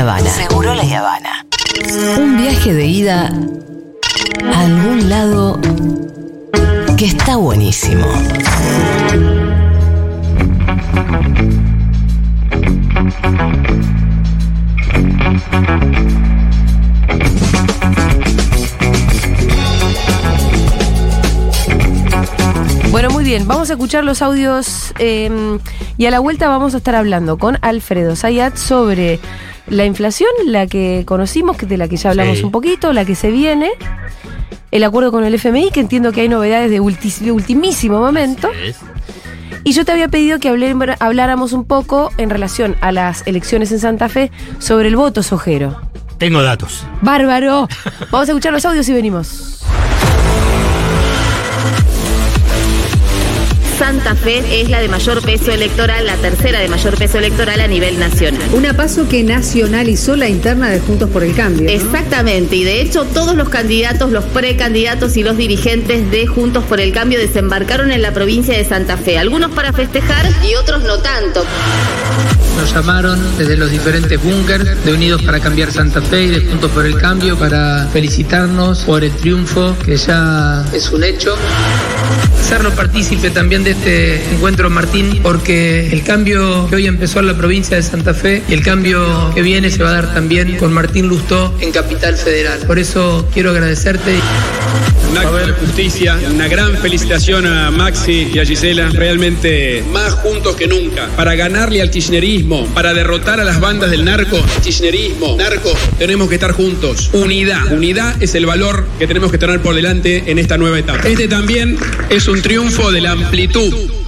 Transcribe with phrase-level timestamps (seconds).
[0.00, 0.30] Habana.
[0.30, 1.44] Seguro la Habana.
[2.18, 3.30] Un viaje de ida
[4.50, 5.60] a algún lado
[6.96, 8.06] que está buenísimo.
[22.90, 25.58] Bueno, muy bien, vamos a escuchar los audios eh,
[25.98, 29.20] y a la vuelta vamos a estar hablando con Alfredo Zayat sobre
[29.70, 32.44] la inflación, la que conocimos, que de la que ya hablamos Sí.
[32.44, 33.70] un poquito, la que se viene,
[34.70, 38.50] el acuerdo con el FMI, que entiendo que hay novedades de, ultimísimo momento.
[39.64, 40.48] Y yo te había pedido que
[41.00, 45.80] habláramos un poco en relación a las elecciones en Santa Fe sobre el voto sojero.
[46.18, 46.84] Tengo datos.
[47.02, 47.68] ¡Bárbaro!
[48.10, 49.60] Vamos a escuchar los audios y venimos.
[53.80, 57.66] Santa Fe es la de mayor peso electoral, la tercera de mayor peso electoral a
[57.66, 58.42] nivel nacional.
[58.52, 61.62] Una paso que nacionalizó la interna de Juntos por el Cambio.
[61.62, 61.70] ¿no?
[61.70, 66.78] Exactamente, y de hecho todos los candidatos, los precandidatos y los dirigentes de Juntos por
[66.78, 70.98] el Cambio desembarcaron en la provincia de Santa Fe, algunos para festejar y otros no
[70.98, 71.42] tanto.
[72.56, 76.70] Nos llamaron desde los diferentes búnkers de Unidos para Cambiar Santa Fe y de Juntos
[76.70, 81.36] por el Cambio para felicitarnos por el triunfo que ya es un hecho.
[82.38, 87.36] Hacernos partícipe también de este encuentro, Martín, porque el cambio que hoy empezó en la
[87.36, 90.72] provincia de Santa Fe y el cambio que viene se va a dar también con
[90.72, 92.58] Martín Lustó en Capital Federal.
[92.66, 94.20] Por eso quiero agradecerte.
[95.10, 100.54] Un acto de justicia, una gran felicitación a Maxi y a Gisela, realmente más juntos
[100.54, 105.76] que nunca, para ganarle al kirchnerismo, para derrotar a las bandas del narco, kirchnerismo, narco,
[105.98, 107.10] tenemos que estar juntos.
[107.12, 111.08] Unidad, unidad es el valor que tenemos que tener por delante en esta nueva etapa.
[111.08, 111.76] Este también
[112.08, 113.99] es un triunfo de la amplitud.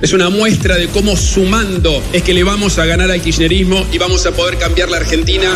[0.00, 3.98] Es una muestra de cómo sumando es que le vamos a ganar al kirchnerismo y
[3.98, 5.50] vamos a poder cambiar la Argentina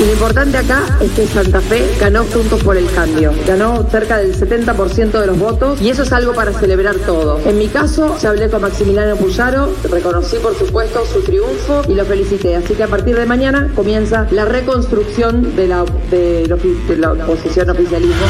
[0.00, 3.32] Y lo importante acá es que Santa Fe ganó Juntos por el Cambio.
[3.46, 7.40] Ganó cerca del 70% de los votos y eso es algo para celebrar todo.
[7.46, 12.04] En mi caso, ya hablé con Maximiliano Puyaro, reconocí por supuesto su triunfo y lo
[12.04, 12.56] felicité.
[12.56, 16.48] Así que a partir de mañana comienza la reconstrucción de la, de
[16.88, 18.26] de la oposición oficialismo.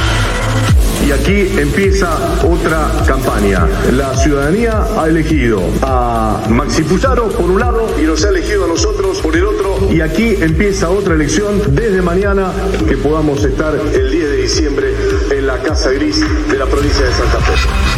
[1.09, 3.67] Y aquí empieza otra campaña.
[3.93, 8.69] La ciudadanía ha elegido a Maxi Puzaro por un lado y nos ha elegido a
[8.69, 9.91] nosotros por el otro.
[9.91, 12.53] Y aquí empieza otra elección desde mañana
[12.87, 14.95] que podamos estar el 10 de diciembre
[15.31, 17.98] en la Casa Gris de la provincia de Santa Fe.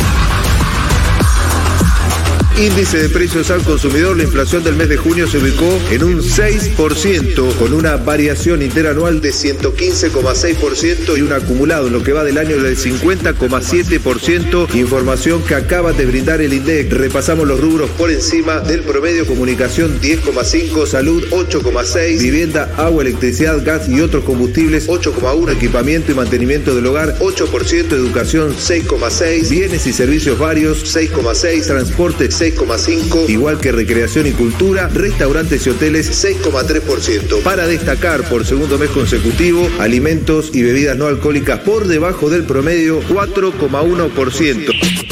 [2.58, 6.20] Índice de precios al consumidor, la inflación del mes de junio se ubicó en un
[6.20, 12.36] 6%, con una variación interanual de 115,6% y un acumulado en lo que va del
[12.36, 16.92] año del 50,7%, información que acaba de brindar el INDEC.
[16.92, 23.88] Repasamos los rubros por encima del promedio, comunicación 10,5, salud 8,6, vivienda, agua, electricidad, gas
[23.88, 30.38] y otros combustibles 8,1, equipamiento y mantenimiento del hogar 8%, educación 6,6, bienes y servicios
[30.38, 37.42] varios 6,6, transporte 6,5, igual que recreación y cultura, restaurantes y hoteles 6,3%.
[37.42, 43.02] Para destacar por segundo mes consecutivo, alimentos y bebidas no alcohólicas por debajo del promedio
[43.02, 45.09] 4,1%.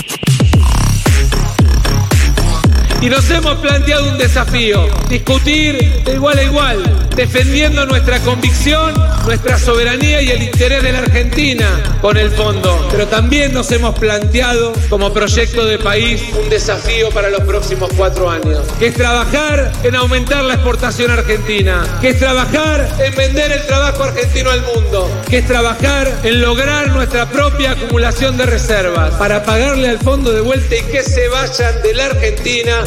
[3.00, 8.92] Y nos hemos planteado un desafío, discutir de igual a igual, defendiendo nuestra convicción,
[9.24, 11.68] nuestra soberanía y el interés de la Argentina
[12.00, 12.88] con el fondo.
[12.90, 18.28] Pero también nos hemos planteado como proyecto de país un desafío para los próximos cuatro
[18.28, 23.64] años, que es trabajar en aumentar la exportación argentina, que es trabajar en vender el
[23.66, 29.44] trabajo argentino al mundo, que es trabajar en lograr nuestra propia acumulación de reservas para
[29.44, 32.84] pagarle al fondo de vuelta y que se vayan de la Argentina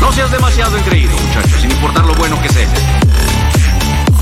[0.00, 2.99] No seas demasiado increíble, muchachos, sin importar lo bueno que sea.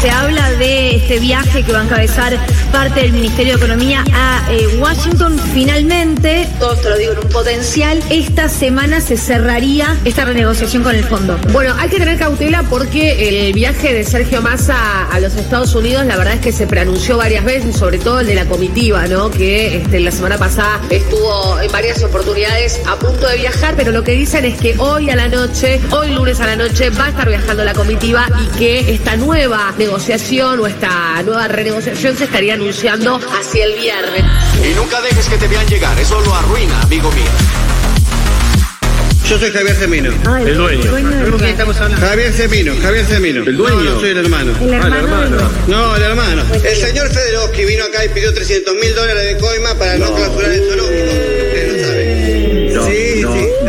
[0.00, 2.38] Se habla de este viaje que va a encabezar
[2.70, 5.36] parte del Ministerio de Economía a eh, Washington.
[5.52, 10.94] Finalmente, todo esto lo digo en un potencial, esta semana se cerraría esta renegociación con
[10.94, 11.36] el fondo.
[11.52, 16.06] Bueno, hay que tener cautela porque el viaje de Sergio Massa a los Estados Unidos,
[16.06, 19.32] la verdad es que se preanunció varias veces, sobre todo el de la comitiva, ¿no?
[19.32, 24.04] Que este, la semana pasada estuvo en varias oportunidades a punto de viajar, pero lo
[24.04, 27.08] que dicen es que hoy a la noche, hoy lunes a la noche, va a
[27.08, 32.54] estar viajando la comitiva y que esta nueva negociación o esta nueva renegociación se estaría
[32.54, 34.24] anunciando hacia el viernes.
[34.62, 37.24] Y nunca dejes que te vean llegar, eso lo arruina, amigo mío.
[39.28, 40.10] Yo soy Javier Semino.
[40.26, 40.90] Ah, el, El dueño.
[40.90, 41.56] dueño del lugar.
[42.00, 43.42] Javier Semino, Javier Semino.
[43.42, 43.76] ¿El dueño?
[43.76, 44.52] No, no soy el hermano.
[44.60, 45.50] El hermano del dueño.
[45.66, 46.42] No, el hermano.
[46.64, 50.50] El señor Federowski vino acá y pidió 300 mil dólares de coima para no, clausurar
[50.50, 51.37] el zoológico.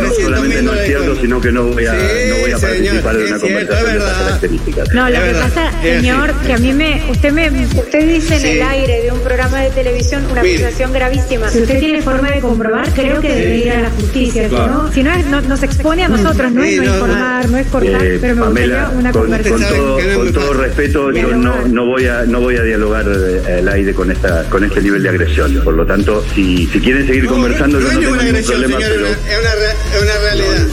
[0.02, 3.26] No, solamente no es cierto, sino que no voy a, no voy a participar en
[3.26, 4.88] una conversación de estas características.
[4.94, 5.88] No, lo Es que verdad, pasa, así.
[5.88, 9.60] señor, que a mí me, usted me, usted dice en el aire de un programa
[9.60, 10.64] de televisión una Mire.
[10.64, 11.48] acusación gravísima.
[11.50, 14.44] Si usted tiene forma de comprobar, creo que debe ir a la justicia.
[14.44, 14.72] Si Claro.
[14.84, 17.66] no, si no, es- no- nos expone a nosotros, no es no informar, no es
[17.68, 19.70] cortar, Eh, pero me gustaría Pamela, una con, con conversación.
[19.76, 23.68] todo, con todo respeto, yo no, no voy a no voy a dialogar eh, al
[23.68, 25.60] aire con esta con este nivel de agresión.
[25.64, 29.16] Por lo tanto, si, si quieren seguir conversando, yo no tengo ningún problema, pero Es
[29.40, 30.66] una, re- es una realidad.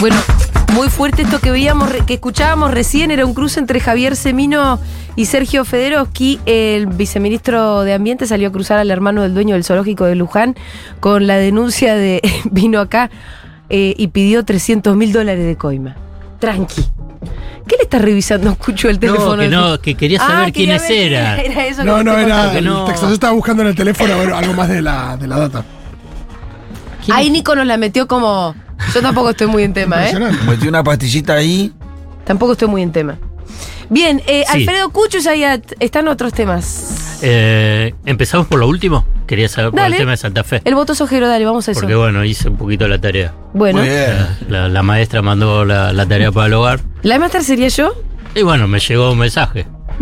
[0.00, 0.16] Bueno,
[0.72, 4.78] muy fuerte esto que veíamos, que escuchábamos recién, era un cruce entre Javier Semino
[5.14, 6.40] y Sergio Federowski.
[6.46, 10.56] El viceministro de Ambiente salió a cruzar al hermano del dueño del zoológico de Luján
[11.00, 13.10] con la denuncia de vino acá
[13.68, 15.96] eh, y pidió 300 mil dólares de coima.
[16.38, 16.99] Tranqui.
[17.70, 19.36] ¿Qué le está revisando, Cucho, el teléfono?
[19.36, 21.38] No, que no, que quería Ah, saber quería quiénes eran.
[21.38, 22.90] era eso No, no, era el no.
[22.90, 25.64] estaba buscando en el teléfono bueno, algo más de la, de la data.
[27.12, 28.54] Ahí Nico nos la metió como.
[28.94, 30.14] Yo tampoco estoy muy en tema, ¿eh?
[30.48, 31.72] Metí una pastillita ahí.
[32.24, 33.18] Tampoco estoy muy en tema.
[33.88, 34.58] Bien, eh, Sí.
[34.58, 37.09] Alfredo Cucho y Zayat, están otros temas.
[37.22, 39.04] Eh, Empezamos por lo último.
[39.26, 40.60] Quería saber por el tema de Santa Fe.
[40.64, 41.80] El voto sojero, dale, vamos a eso.
[41.80, 43.32] Porque bueno, hice un poquito la tarea.
[43.54, 43.78] Bueno.
[43.80, 46.80] Muy La, la- la maestra mandó la, la tarea para el hogar.
[47.02, 47.92] ¿La maestra sería yo?
[48.34, 49.66] Y bueno, me llegó un mensaje.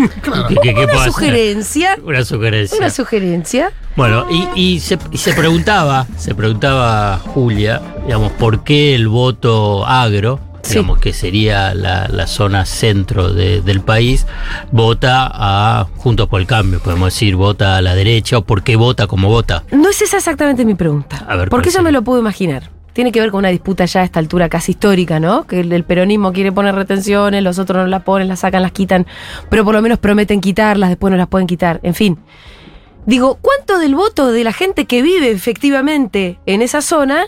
[0.49, 1.99] ¿Qué, qué- qué Una sugerencia.
[2.05, 2.79] Una sugerencia.
[2.79, 3.73] Una sugerencia.
[3.97, 9.85] Bueno, y, y se, y se preguntaba, se preguntaba Julia, digamos, por qué el voto
[9.87, 14.27] agro, digamos, que sería la, la zona centro de- del país,
[14.73, 18.77] vota a Juntos por el Cambio, podemos decir, vota a la derecha, o por qué
[18.77, 19.65] vota como vota.
[19.73, 21.25] No es esa exactamente mi pregunta.
[21.29, 22.71] A ver, Porque ¿cuál eso me lo puedo imaginar.
[22.93, 25.47] Tiene que ver con una disputa ya a esta altura casi histórica, ¿no?
[25.47, 28.73] Que el, el peronismo quiere poner retenciones, los otros no las ponen, las sacan, las
[28.73, 29.07] quitan,
[29.51, 31.79] pero por lo menos prometen quitarlas, después no las pueden quitar.
[31.85, 32.19] En fin.
[33.07, 37.27] Digo, ¿cuánto del voto de la gente que vive efectivamente en esa zona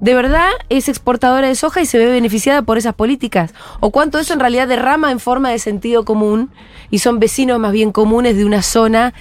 [0.00, 3.52] de verdad es exportadora de soja y se ve beneficiada por esas políticas?
[3.80, 6.50] ¿O cuánto eso en realidad derrama en forma de sentido común
[6.90, 9.14] y son vecinos más bien comunes de una zona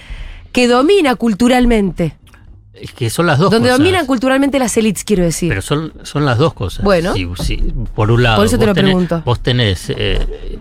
[0.52, 2.18] que domina culturalmente?
[2.74, 3.80] Es que son las dos Donde cosas.
[3.80, 5.48] dominan culturalmente las élites, quiero decir.
[5.48, 6.84] Pero son, son las dos cosas.
[6.84, 7.14] Bueno.
[7.14, 7.64] Sí, sí,
[7.96, 8.36] por un lado.
[8.36, 9.22] Por eso te lo tenés- pregunto.
[9.24, 9.90] Vos tenés.
[9.96, 10.60] eh,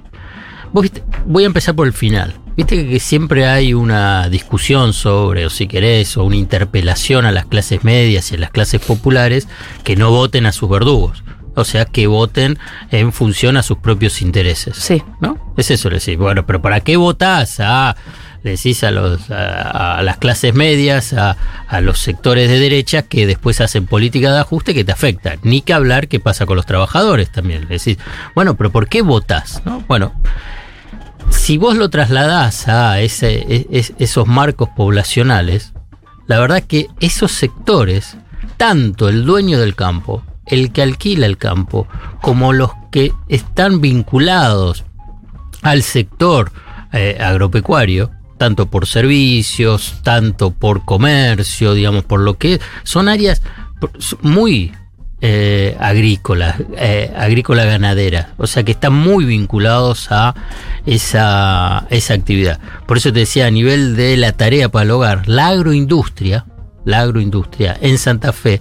[0.74, 2.34] vos viste- voy a empezar por el final.
[2.56, 7.46] Viste que, siempre hay una discusión sobre, o si querés, o una interpelación a las
[7.46, 9.48] clases medias y a las clases populares
[9.82, 11.24] que no voten a sus verdugos.
[11.56, 12.58] O sea, que voten
[12.90, 14.76] en función a sus propios intereses.
[14.76, 15.02] Sí.
[15.20, 15.54] ¿No?
[15.56, 16.16] Es eso, le decís.
[16.18, 17.96] Bueno, pero ¿para qué votás a.?
[18.42, 21.36] Le decís a, los, a, a las clases medias, a,
[21.66, 25.38] a los sectores de derecha que después hacen política de ajuste que te afectan.
[25.44, 27.62] Ni que hablar qué pasa con los trabajadores también.
[27.62, 27.96] Le decís,
[28.34, 29.62] bueno, pero ¿por qué votás?
[29.64, 29.82] ¿No?
[29.88, 30.12] Bueno,
[31.30, 33.00] si vos lo trasladás a
[33.48, 35.72] e- es- esos marcos poblacionales,
[36.26, 38.16] la verdad que esos sectores,
[38.56, 41.86] tanto el dueño del campo, el que alquila el campo,
[42.20, 44.84] como los que están vinculados
[45.62, 46.52] al sector
[46.92, 53.42] eh, agropecuario, tanto por servicios, tanto por comercio, digamos, por lo que son áreas
[54.22, 54.72] muy
[55.26, 60.34] eh, agrícolas, eh, agrícola ganadera, o sea que están muy vinculados a
[60.84, 62.60] esa, esa actividad.
[62.84, 66.44] Por eso te decía, a nivel de la tarea para el hogar, la agroindustria,
[66.84, 68.60] la agroindustria en Santa Fe,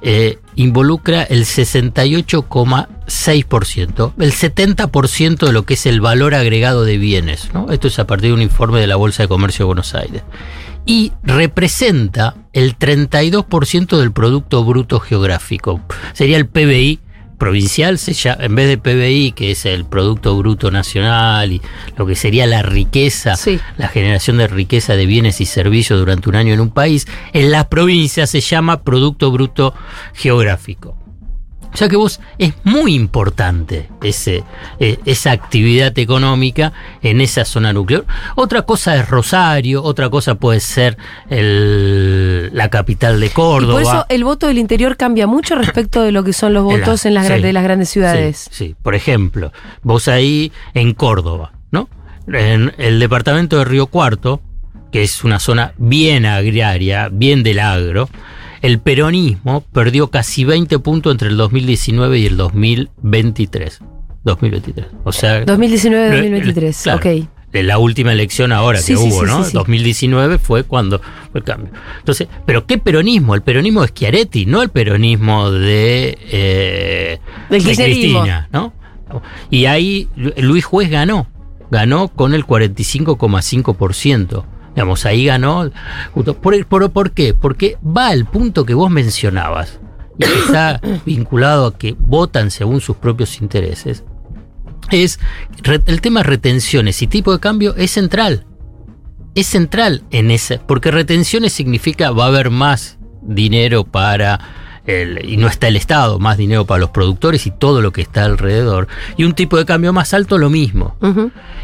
[0.00, 7.52] eh, involucra el 68,6%, el 70% de lo que es el valor agregado de bienes.
[7.52, 7.72] ¿no?
[7.72, 10.22] Esto es a partir de un informe de la Bolsa de Comercio de Buenos Aires.
[10.86, 15.80] Y representa el 32% del Producto Bruto Geográfico.
[16.12, 17.00] Sería el PBI
[17.38, 21.60] provincial, se llama- en vez de PBI, que es el Producto Bruto Nacional y
[21.96, 23.34] lo que sería la riqueza,
[23.76, 27.50] la generación de riqueza de bienes y servicios durante un año en un país, en
[27.50, 29.74] las provincias se llama Producto Bruto
[30.14, 30.96] Geográfico.
[31.74, 34.44] O sea que vos es muy importante ese,
[34.78, 38.04] eh, esa actividad económica en esa zona nuclear.
[38.36, 40.96] Otra cosa es Rosario, otra cosa puede ser
[41.28, 43.72] el- la capital de Y Córdoba.
[43.72, 47.04] por eso el voto del interior cambia mucho respecto de lo que son los votos
[47.06, 47.40] en las, sí.
[47.40, 48.48] de las grandes ciudades.
[48.50, 48.76] Sí, sí.
[48.82, 49.52] por ejemplo,
[49.82, 51.88] vos ahí en Córdoba, ¿no?
[52.28, 54.40] En el departamento de Río Cuarto,
[54.92, 58.08] que es una zona bien agraria, bien del agro,
[58.66, 63.80] el peronismo perdió casi 20 puntos entre el 2019 y el 2023.
[64.24, 64.86] 2023.
[65.04, 67.06] O sea, 2019-2023, Claro, ok.
[67.52, 69.44] la última elección ahora Sí, que sí, hubo, sí, ¿no?
[69.44, 69.56] sí, sí.
[69.56, 70.98] 2019 fue cuando
[71.30, 71.72] fue el cambio.
[71.98, 73.34] Entonces, ¿pero qué peronismo?
[73.34, 77.18] El peronismo de Schiaretti, no el peronismo de, eh,
[77.50, 77.58] de.
[77.62, 78.72] Cristina, ¿no?
[79.50, 81.28] Y ahí Lu- Luis Juez ganó
[81.70, 84.44] ganó con el 45,5%.
[84.74, 85.70] Digamos, ahí ganó.
[86.12, 87.32] justo- ¿Por, por, por qué?
[87.34, 89.78] Porque va al punto que vos mencionabas,
[90.18, 94.04] y que está vinculado a que votan según sus propios intereses.
[94.90, 95.18] Es
[95.86, 98.44] el tema retenciones y tipo de cambio es central.
[99.34, 104.38] Es central en ese, porque retenciones significa va a haber más dinero para
[104.86, 108.02] el, y no está el Estado, más dinero para los productores y todo lo que
[108.02, 108.86] está alrededor.
[109.16, 110.96] Y un tipo de cambio más alto, lo mismo.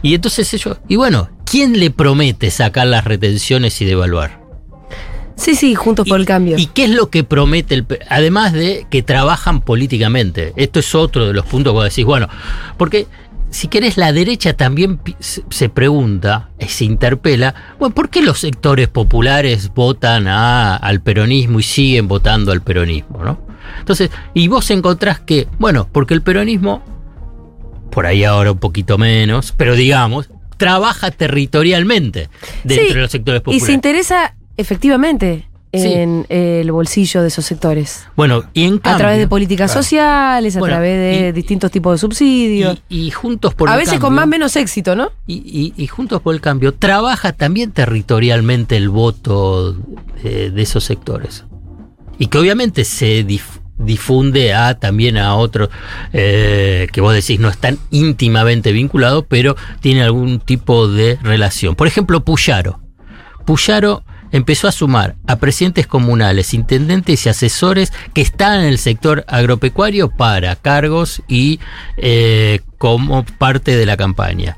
[0.02, 4.40] Y entonces ellos, y bueno, ¿quién le promete sacar las retenciones y devaluar?
[5.37, 6.59] Sí, sí, juntos por el cambio.
[6.59, 10.52] ¿Y qué es lo que promete el Además de que trabajan políticamente.
[10.57, 12.28] Esto es otro de los puntos que vos decís, bueno,
[12.76, 13.07] porque
[13.49, 18.88] si querés, la derecha también se pregunta, y se interpela, bueno, ¿por qué los sectores
[18.88, 23.40] populares votan a- al peronismo y siguen votando al peronismo, no?
[23.78, 26.83] Entonces, y vos encontrás que, bueno, porque el peronismo,
[27.90, 30.28] por ahí ahora un poquito menos, pero digamos,
[30.61, 32.29] trabaja territorialmente
[32.62, 33.67] dentro Sí, de los sectores Y populares.
[33.67, 35.87] se interesa efectivamente Sí.
[35.87, 38.05] en el bolsillo de esos sectores.
[38.17, 39.83] Bueno, y en a cambio, través de políticas Claro.
[39.85, 42.83] sociales, a Bueno, través de distintos tipos de subsidios.
[42.88, 45.12] Y, y Juntos por a el veces con Cambio- más o menos éxito, ¿no?
[45.29, 49.75] Y, y- y Juntos por el Cambio trabaja también territorialmente el voto
[50.25, 51.45] de, de esos sectores.
[52.19, 55.70] Y que obviamente se dif- difunde a también a otros
[56.12, 61.75] eh, que vos decís no están íntimamente vinculados, pero tienen algún tipo de relación.
[61.75, 62.80] Por ejemplo, Puyaro.
[63.44, 69.25] Puyaro empezó a sumar a presidentes comunales, intendentes y asesores que están en el sector
[69.28, 71.60] agropecuario para cargos y
[71.96, 74.56] eh, como parte de la campaña.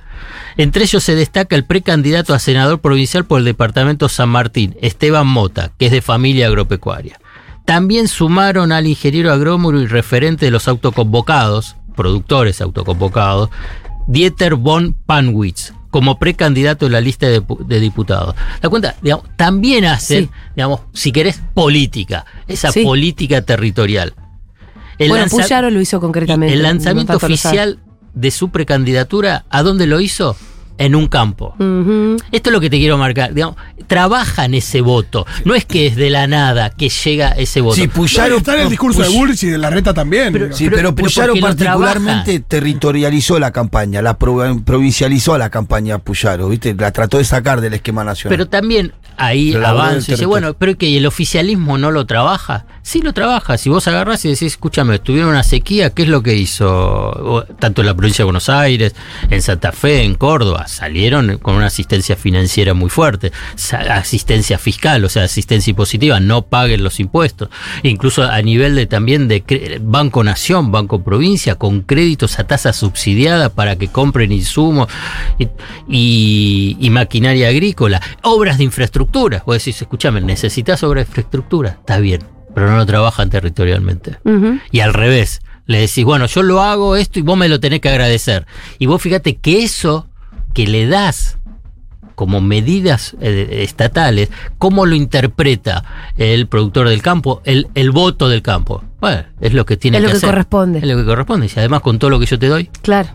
[0.57, 5.27] Entre ellos se destaca el precandidato a senador provincial por el departamento San Martín, Esteban
[5.27, 7.19] Mota, que es de familia agropecuaria.
[7.65, 13.51] También sumaron al ingeniero agrónomo y referente de los autoconvocados, productores autoconvocados,
[14.07, 18.35] Dieter von Panwitz, como precandidato en la lista de, pu- de diputados.
[18.61, 18.97] ¿Te cuenta?
[19.03, 20.31] Digamos, también hacen, Sí.
[20.57, 22.83] digamos, si querés, política, esa Sí.
[22.83, 24.15] política territorial.
[24.99, 26.55] El bueno, Puyaro lo hizo concretamente.
[26.55, 27.79] el lanzamiento oficial
[28.15, 30.37] de su precandidatura, ¿a dónde lo hizo?
[30.79, 31.55] En un campo.
[32.33, 33.35] Esto es lo que te quiero marcar.
[33.35, 35.27] Digamos, trabajan ese voto.
[35.45, 37.77] No es que es de la nada que llega ese voto.
[37.77, 40.33] Sí, Puyaro- está en el discurso de Bullrich y de la reta también.
[40.33, 40.53] Pero-.
[40.53, 46.75] Sí, pero, pero Puyaro particularmente territorializó la campaña, la pro- provincializó la campaña Puyaro, ¿viste?
[46.75, 48.37] La trató de sacar del esquema nacional.
[48.37, 52.65] Pero también ahí avanza y dice, bueno, pero que el oficialismo no lo trabaja.
[52.83, 53.59] Sí lo trabaja.
[53.59, 57.47] Si vos agarrás y decís, escúchame, tuvieron una sequía, ¿qué es lo que hizo?
[57.61, 58.95] Tanto en la provincia de Buenos Aires,
[59.31, 63.33] en Santa Fe, en Córdoba, salieron con una asistencia financiera muy fuerte,
[63.91, 67.49] asistencia fiscal, o sea, asistencia impositiva, no paguen los impuestos.
[67.83, 73.49] Incluso a nivel de también de Banco Nación, Banco Provincia, con créditos a tasa subsidiada
[73.49, 74.89] para que compren insumos
[75.39, 75.49] y,
[75.89, 79.43] y- y maquinaria agrícola, obras de infraestructura.
[79.47, 82.23] Vos decís, escúchame, necesitas obra de infraestructura, está bien,
[82.55, 84.19] pero no lo trabajan territorialmente.
[84.71, 87.81] Y al revés, le decís, bueno, yo lo hago esto y vos me lo tenés
[87.81, 88.47] que agradecer.
[88.79, 90.09] Y vos fíjate que eso
[90.53, 91.39] que le das
[92.15, 95.85] como medidas eh, estatales, ¿cómo lo interpreta
[96.17, 98.85] el productor del campo, el, el voto del campo?
[99.01, 100.29] Bueno, es lo que tiene Es lo que hacer.
[100.31, 100.79] corresponde.
[100.79, 101.47] Es lo que corresponde.
[101.47, 102.67] Y además con todo lo que yo te doy.
[102.83, 103.09] Claro.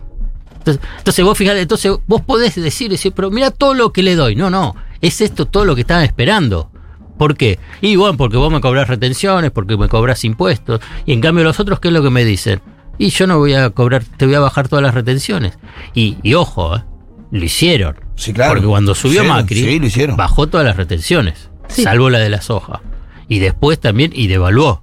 [0.58, 4.14] Entonces, entonces vos fíjate, entonces vos podés decir, decir, pero mira todo lo que le
[4.16, 4.34] doy.
[4.34, 6.70] No, no, es esto todo lo que estaban esperando.
[7.16, 7.58] ¿Por qué?
[7.80, 10.80] Y bueno, porque vos me cobras retenciones, porque me cobras impuestos.
[11.06, 12.60] Y en cambio los otros, ¿qué es lo que me dicen?
[12.98, 15.58] Y yo no voy a cobrar, te voy a bajar todas las retenciones.
[15.94, 16.84] Y, y ojo, ¿eh?
[17.30, 17.96] Lo hicieron.
[18.16, 18.52] Sí, claro.
[18.54, 20.16] Porque cuando subió Hicieron, Macri, sí, lo hicieron.
[20.16, 21.82] bajó todas las retenciones, Sí.
[21.82, 22.80] salvo la de la soja.
[23.28, 24.82] Y después también, y devaluó.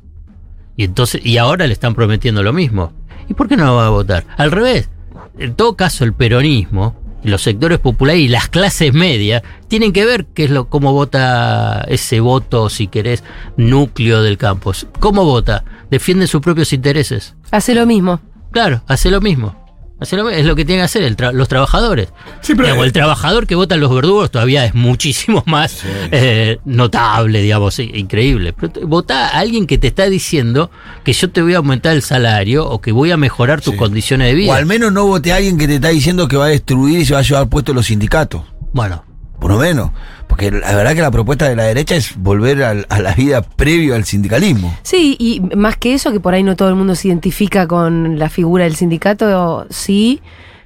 [0.78, 2.94] Y entonces, y ahora le están prometiendo lo mismo.
[3.28, 4.26] ¿Y por qué no va a votar?
[4.38, 4.90] Al revés.
[5.38, 10.06] En todo caso, el peronismo, y los sectores populares y las clases medias tienen que
[10.06, 13.24] ver qué es lo, cómo vota ese voto, si querés,
[13.58, 14.74] núcleo del campo.
[15.00, 15.64] ¿Cómo vota?
[15.90, 17.36] Defiende sus propios intereses.
[17.50, 18.22] Hace lo mismo.
[18.52, 19.65] Claro, hace lo mismo.
[20.14, 22.10] Es lo que tienen que hacer el tra- los trabajadores.
[22.42, 25.82] Sí, pero- Digamos, el trabajador que vota en los verdugos todavía es muchísimo más
[26.12, 28.54] eh, notable, digamos, increíble.
[28.54, 30.70] Pero vota a alguien que te está diciendo
[31.04, 34.28] que yo te voy a aumentar el salario o que voy a mejorar tus condiciones
[34.28, 34.56] de o vida.
[34.56, 37.06] al menos no vote a alguien que te está diciendo que va a destruir y
[37.06, 38.44] se va a llevar puesto los sindicatos.
[38.74, 39.04] Bueno,
[39.40, 39.92] Por lo menos.
[40.28, 43.42] Porque la verdad que la propuesta de la derecha es volver al- a la vida
[43.42, 44.78] previo al sindicalismo.
[44.84, 48.18] Sí, y más que eso, que por ahí no todo el mundo se identifica con
[48.20, 50.22] la figura del sindicato, sí,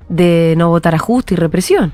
[0.07, 1.91] de no votar ajuste y represión.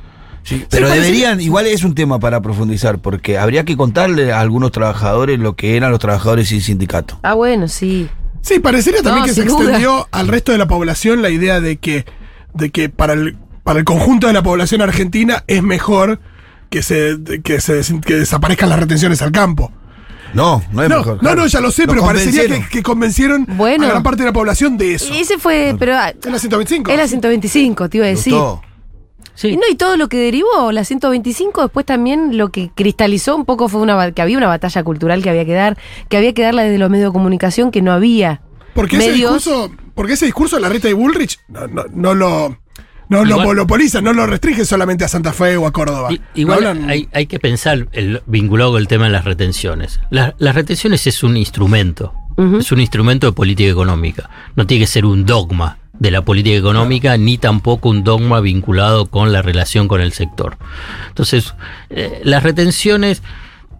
[0.69, 4.71] Pero parece- deberían, igual es un tema para profundizar, porque habría que contarle a algunos
[4.71, 7.19] trabajadores lo que eran los trabajadores sin sindicato.
[7.23, 8.07] Ah, bueno, sí.
[8.41, 9.63] Sí, parecería también No, que se duda.
[9.63, 12.05] extendió al resto de la población la idea de que,
[12.53, 16.19] de que para el para el conjunto de la población argentina es mejor
[16.69, 19.71] que se, que se que desaparezcan las retenciones al campo.
[20.33, 21.13] No, no es no, mejor.
[21.15, 21.41] No, claro.
[21.41, 22.69] no, ya lo sé, pero parecería que, convencieron.
[22.69, 23.85] que convencieron Bueno.
[23.85, 25.13] a gran parte de la población de eso.
[25.13, 26.91] Ese fue, pero ah, Es la 125.
[26.91, 28.33] es la 125, te iba a decir.
[28.33, 28.61] Gustó.
[29.43, 33.45] Y no, y todo lo que derivó, la 125, después también lo que cristalizó un
[33.45, 36.41] poco fue una que había una batalla cultural que había que dar, que había que
[36.41, 38.41] darla desde los medios de comunicación, que no había.
[38.73, 42.57] Porque ese discurso, porque ese discurso la reta de Bullrich no, no, no lo
[43.09, 46.09] no lo monopoliza, no lo restringe solamente a Santa Fe o a Córdoba.
[46.33, 49.99] Igual No hablan- hay, hay que pensar el, vinculado con el tema de las retenciones.
[50.09, 52.13] La- las retenciones es un instrumento,
[52.59, 54.29] es un instrumento de política económica.
[54.55, 59.05] No tiene que ser un dogma de la política económica, ni tampoco un dogma vinculado
[59.05, 60.57] con la relación con el sector.
[61.07, 61.53] Entonces,
[61.89, 63.23] eh, las retenciones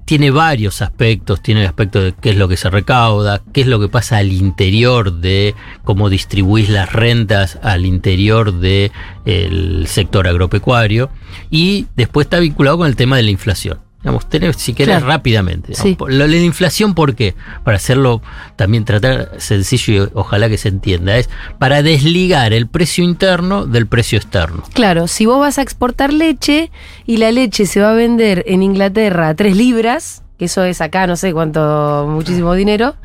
[0.06, 3.68] tiene varios aspectos, tiene el aspecto de qué es lo que se recauda, qué es
[3.68, 11.10] lo que pasa al interior de cómo distribuís las rentas al interior del sector agropecuario
[11.50, 13.85] y después está vinculado con el tema de la inflación.
[14.06, 15.08] Digamos, si querés, Claro.
[15.08, 15.74] rápidamente.
[15.74, 15.98] Sí.
[16.08, 17.34] Lo de la inflación, ¿por qué?
[17.64, 18.22] Para hacerlo
[18.56, 23.88] también tratar sencillo y ojalá que se entienda, es para desligar el precio interno del
[23.88, 24.62] precio externo.
[24.74, 26.70] Claro, si vos vas a exportar leche
[27.08, 30.82] y la leche se va a vender en Inglaterra a 3 libras, que eso es
[30.82, 32.96] acá no sé cuánto, muchísimo dinero,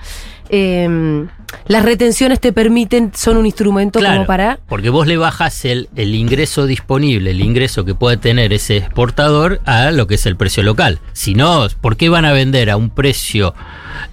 [0.50, 1.26] eh,
[1.66, 4.58] las retenciones te permiten, son un instrumento Claro, como para...
[4.68, 9.60] Porque vos le bajas el, el ingreso disponible, el ingreso que puede tener ese exportador
[9.64, 11.00] a lo que es el precio local.
[11.12, 13.54] Si no, ¿por qué van a vender a un precio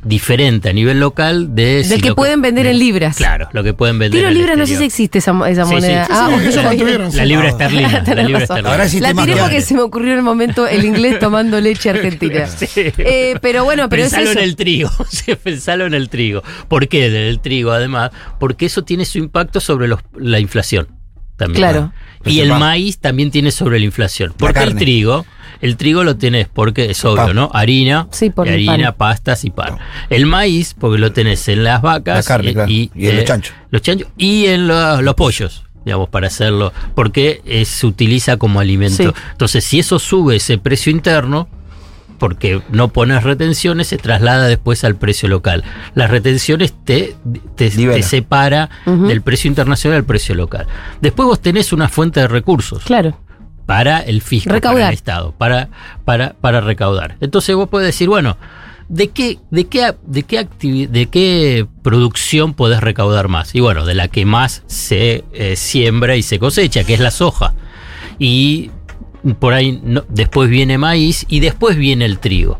[0.04, 3.16] diferente a nivel local de si Del que pueden vender en libras.
[3.18, 4.20] Claro, lo que pueden vender.
[4.20, 6.06] Tiro al libras, no sé si existe esa, esa Sí, sí, moneda.
[6.06, 6.30] sí, ah,
[7.12, 8.04] sí, La libra esterlina.
[8.16, 8.72] la libra esterlina.
[8.72, 11.60] Ahora sí La tiré porque que- se me ocurrió en el momento el inglés tomando
[11.62, 12.48] leche argentina.
[12.58, 12.68] Sí.
[12.98, 14.40] Eh, pero bueno, pero es Pensalo eso.
[14.40, 16.44] en el trigo, sí, pensalo en el trigo.
[16.68, 18.12] ¿Por qué en el trigo además?
[18.40, 20.88] Porque eso tiene su impacto sobre los- la inflación
[21.38, 21.58] también.
[21.62, 21.94] Claro.
[22.26, 24.34] Y el maíz también tiene sobre la inflación.
[24.38, 25.26] Porque el trigo,
[25.62, 27.36] el trigo lo tenés porque es obvio, Pan.
[27.36, 27.50] ¿no?
[27.54, 28.96] Harina, Sí, por harina, pan.
[28.98, 29.78] pastas y pan.
[30.10, 32.72] El maíz, porque lo tenés en las vacas La carne, y, claro.
[32.72, 33.56] y, Y en los eh, chanchos.
[33.72, 35.64] Los chanchos y en los, los pollos.
[35.86, 39.04] Digamos, para hacerlo, porque eh, se utiliza como alimento.
[39.04, 39.10] Sí.
[39.32, 41.48] Entonces, si eso sube ese precio interno,
[42.20, 45.64] porque no pones retenciones, se traslada después al precio local.
[45.96, 47.16] Las retenciones te,
[47.56, 50.68] te, separa del precio internacional al precio local.
[51.00, 53.18] Después vos tenés una fuente de recursos Claro.
[53.68, 54.88] Para el fisco, para Recaudar.
[54.88, 55.70] el Estado, para,
[56.06, 57.18] para, para recaudar.
[57.22, 58.38] Entonces vos podés decir, bueno,
[58.90, 60.48] ¿de qué, de qué, de qué,
[60.90, 63.54] de qué producción podés recaudar más?
[63.54, 67.12] Y bueno, de la que más se eh, siembra y se cosecha, que es la
[67.12, 67.54] soja.
[68.18, 68.72] Y
[69.40, 72.60] por ahí no- después viene maíz y después viene el trigo.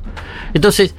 [0.54, 0.94] Entonces,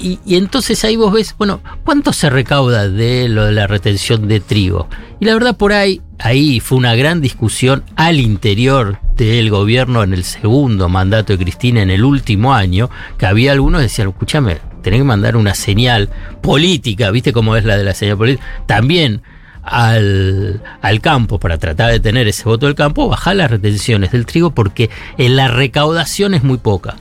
[0.00, 4.26] y, y entonces ahí vos ves, bueno, ¿cuánto se recauda de lo de la retención
[4.28, 4.88] de trigo?
[5.20, 10.12] Y la verdad por ahí, ahí fue una gran discusión al interior del gobierno en
[10.12, 14.58] el segundo mandato de Cristina en el último año, que había algunos que decían, escúchame,
[14.82, 16.08] tenés que mandar una señal
[16.40, 18.44] política, ¿viste cómo es la de la señal política?
[18.66, 19.22] También
[19.62, 24.26] al, al campo para tratar de tener ese voto del campo, bajar las retenciones del
[24.26, 26.96] trigo porque en la recaudación es muy poca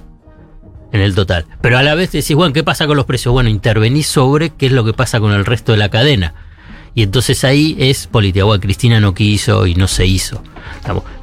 [0.91, 1.45] en el total.
[1.61, 3.31] Pero a la vez decís, bueno, ¿qué pasa con los precios?
[3.31, 6.33] Bueno, intervenís sobre qué es lo que pasa con el resto de la cadena.
[6.93, 8.45] Y entonces ahí es política.
[8.45, 10.43] Bueno, Cristina no quiso y no se hizo.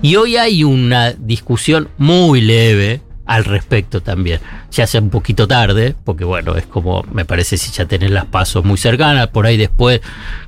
[0.02, 4.40] Y hoy hay una discusión muy leve al respecto también.
[4.70, 8.24] Se hace un poquito tarde, porque bueno, es como, me parece si ya tenés las
[8.24, 10.00] pasos muy cercanas, por ahí después,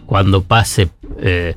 [0.06, 0.88] cuando pase,
[1.20, 1.54] eh,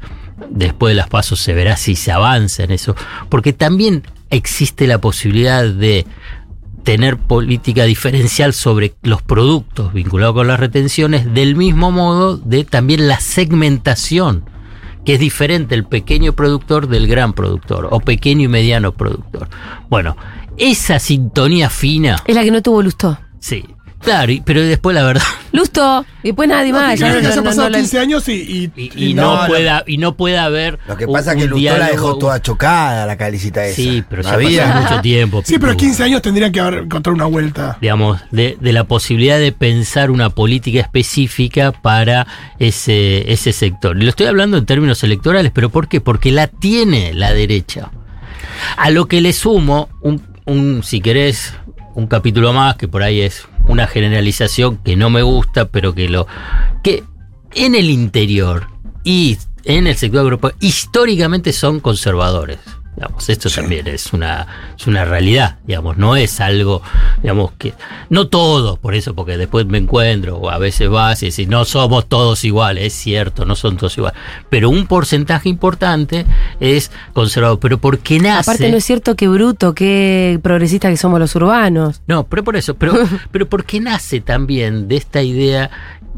[0.49, 2.95] después de las pasos se verá si se avanza en eso.
[3.29, 6.05] Porque también existe la posibilidad de
[6.83, 13.07] tener política diferencial sobre los productos vinculados con las retenciones, del mismo modo de también
[13.07, 14.43] la segmentación,
[15.05, 19.49] que es diferente el pequeño productor del gran productor, o pequeño y mediano productor.
[19.89, 20.15] Bueno,
[20.57, 23.17] esa sintonía fina, Es la que no tuvo Lustó.
[23.39, 23.65] sí,
[24.03, 26.05] claro, y- pero después la verdad, Lustó.
[26.23, 26.97] Y después nadie No, más.
[26.99, 29.47] ya creo no- pasado no la- 15 años y, y- y, y No, no, no.
[29.47, 30.79] pueda, y no puede haber.
[30.87, 33.75] Lo que un- pasa es que un Lustó la dejó toda chocada, la calicita esa.
[33.75, 35.41] Sí, pero ya Había- pasó mucho tiempo.
[35.45, 35.85] Sí, pero Pitu.
[35.85, 37.77] 15 años tendrían que haber encontrado una vuelta.
[37.81, 42.25] digamos, de, de la posibilidad de pensar una política específica para
[42.59, 43.95] ese, ese sector.
[43.97, 46.01] Y lo estoy hablando en términos electorales, pero ¿por qué?
[46.01, 47.91] Porque la tiene la derecha.
[48.77, 51.53] A lo que le sumo, un, un, si querés,
[51.95, 56.09] un capítulo más, que por ahí es una generalización que no me gusta, pero que
[56.09, 56.27] lo.
[56.83, 57.03] que
[57.55, 58.67] en el interior
[59.03, 62.59] y en el sector europeo históricamente son conservadores.
[62.95, 64.45] Digamos, esto también es una,
[64.77, 66.81] es una realidad, digamos, no es algo,
[67.21, 67.73] digamos, que.
[68.09, 71.65] No todo, por eso, porque después me encuentro, o a veces vas y decís, no
[71.65, 74.19] somos todos iguales, es cierto, no son todos iguales.
[74.49, 76.25] Pero un porcentaje importante
[76.59, 77.59] es conservador.
[77.59, 78.51] Pero ¿por qué nace?
[78.51, 82.01] Aparte no es cierto que bruto, que progresista que somos los urbanos.
[82.07, 82.93] No, pero por eso, pero,
[83.31, 85.71] pero ¿por qué nace también de esta idea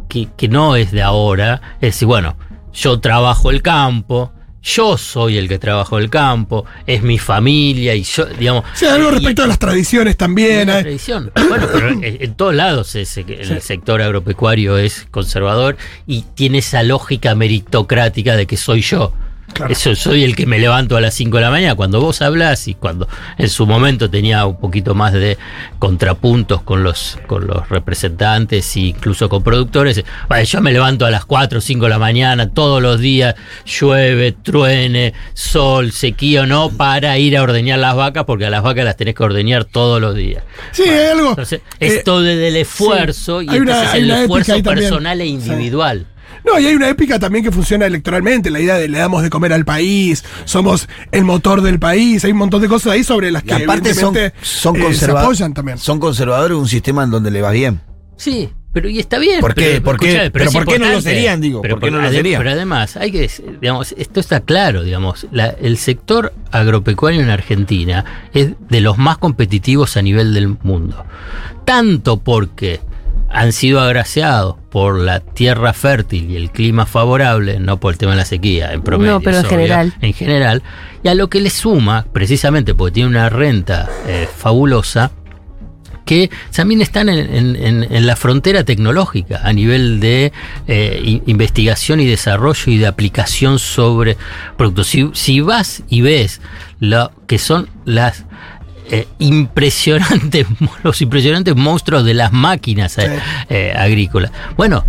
[0.10, 1.62] que, que no es de ahora?
[1.76, 2.36] Es decir, bueno,
[2.74, 4.32] yo trabajo el campo,
[4.66, 8.64] yo soy el que trabajo el campo, es mi familia y yo, digamos.
[8.74, 10.68] Sí, algo respecto a las tradiciones también.
[10.68, 11.32] La tradición.
[11.48, 16.82] Bueno, pero en, en todos lados ese- el sector agropecuario es conservador y tiene esa
[16.84, 19.14] lógica meritocrática de que soy yo.
[19.70, 21.76] Eso soy el que me levanto a las 5 de la mañana.
[21.76, 25.38] Cuando vos hablas y cuando en su momento tenía un poquito más de
[25.80, 31.12] contrapuntos con los, con los representantes e incluso con productores, "Bueno, yo me levanto a
[31.12, 36.46] las 4 o 5 de la mañana todos los días, llueve, truene, sol, sequía o
[36.46, 39.64] no, para ir a ordeñar las vacas, porque a las vacas las tenés que ordeñar
[39.66, 40.44] todos los días.
[40.72, 41.30] Sí, hay algo.
[41.30, 43.46] Entonces, eh, esto del esfuerzo sí.
[43.46, 44.76] y una- entonces el una épica esfuerzo también.
[44.90, 46.06] personal e individual.
[46.46, 49.30] No, y hay una épica también que funciona electoralmente, la idea de le damos de
[49.30, 53.32] comer al país, somos el motor del país, hay un montón de cosas ahí sobre
[53.32, 55.78] las Y que aparte son, evidentemente, son, eh, se conserva- apoyan también.
[55.80, 57.82] son conservadores de un sistema en donde le va bien.
[58.18, 59.42] Sí, pero y está bien.
[59.42, 59.72] ¿Por qué?
[59.72, 60.30] pero, ¿Por qué?
[60.32, 61.62] Pero ¿por qué no lo serían, digo?
[61.62, 62.40] Pero, ¿Por qué no lo ade- serían?
[62.40, 63.30] pero además, hay que,
[63.60, 69.18] digamos, esto está claro, digamos, la- el sector agropecuario en Argentina es de los más
[69.18, 71.04] competitivos a nivel del mundo.
[71.66, 72.80] Tanto porque
[73.30, 78.12] han sido agraciados por la tierra fértil y el clima favorable, no por el tema
[78.14, 79.14] de la sequía, en promedio.
[79.14, 79.94] No, pero en obvio, general.
[80.02, 80.64] En general,
[81.04, 85.12] y a lo que le suma, precisamente porque tiene una renta eh, fabulosa,
[86.06, 90.32] que también están en, en- en- en la frontera tecnológica a nivel de
[90.68, 94.16] eh, in- investigación y desarrollo y de aplicación sobre
[94.56, 94.86] productos.
[94.88, 96.42] Si, si vas y ves
[96.80, 98.26] lo que son las
[98.90, 100.48] eh, impresionantes,
[100.84, 103.20] los impresionantes monstruos de las máquinas eh,
[103.50, 104.32] eh, agrícolas.
[104.58, 104.86] Bueno,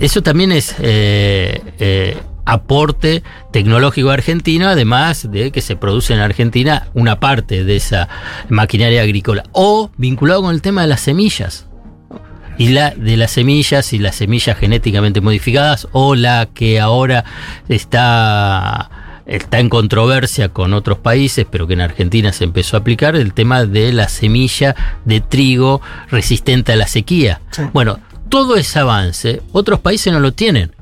[0.00, 3.22] eso también es eh, aporte
[3.52, 8.08] tecnológico argentino, además de que se produce en Argentina una parte de esa
[8.48, 9.44] maquinaria agrícola.
[9.52, 11.66] O vinculado con el tema de las semillas.
[12.58, 17.24] Y la de las semillas y las semillas genéticamente modificadas, o la que ahora
[17.68, 18.90] está,
[19.26, 23.34] está en controversia con otros países, pero que en Argentina se empezó a aplicar, el
[23.34, 27.40] tema de la semilla de trigo resistente a la sequía.
[27.72, 30.72] Bueno, todo ese avance, otros países no lo tienen.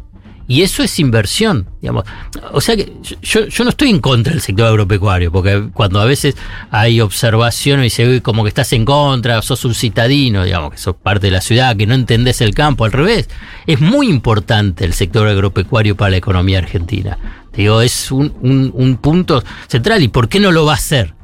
[0.47, 2.05] Y eso es inversión, digamos.
[2.53, 6.05] O sea que yo, yo no estoy en contra del sector agropecuario, porque cuando a
[6.05, 6.37] veces
[6.71, 10.77] hay observaciones y se ve como que estás en contra, sos un citadino, digamos, que
[10.77, 13.31] sos parte de la ciudad, que no entendés el campo, al revés.
[13.67, 17.17] Es muy importante el sector agropecuario para la economía argentina.
[17.57, 20.03] Digo, es un, un- un punto central.
[20.03, 21.15] ¿Y por qué no lo va a hacer?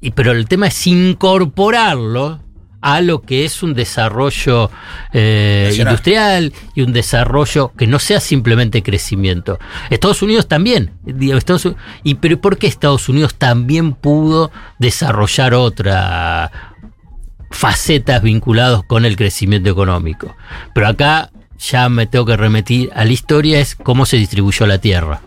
[0.00, 2.40] Y, pero el tema es incorporarlo
[2.80, 4.68] a lo que es un desarrollo
[5.12, 9.60] eh, industrial y un desarrollo que no sea simplemente crecimiento.
[9.88, 11.68] Estados Unidos también, digo, Estados
[12.02, 16.50] y pero ¿por qué Estados Unidos también pudo desarrollar otra
[17.52, 20.34] facetas vinculadas con el crecimiento económico?
[20.74, 24.78] Pero acá ya me tengo que remitir a la historia es cómo se distribuyó la
[24.78, 25.20] tierra.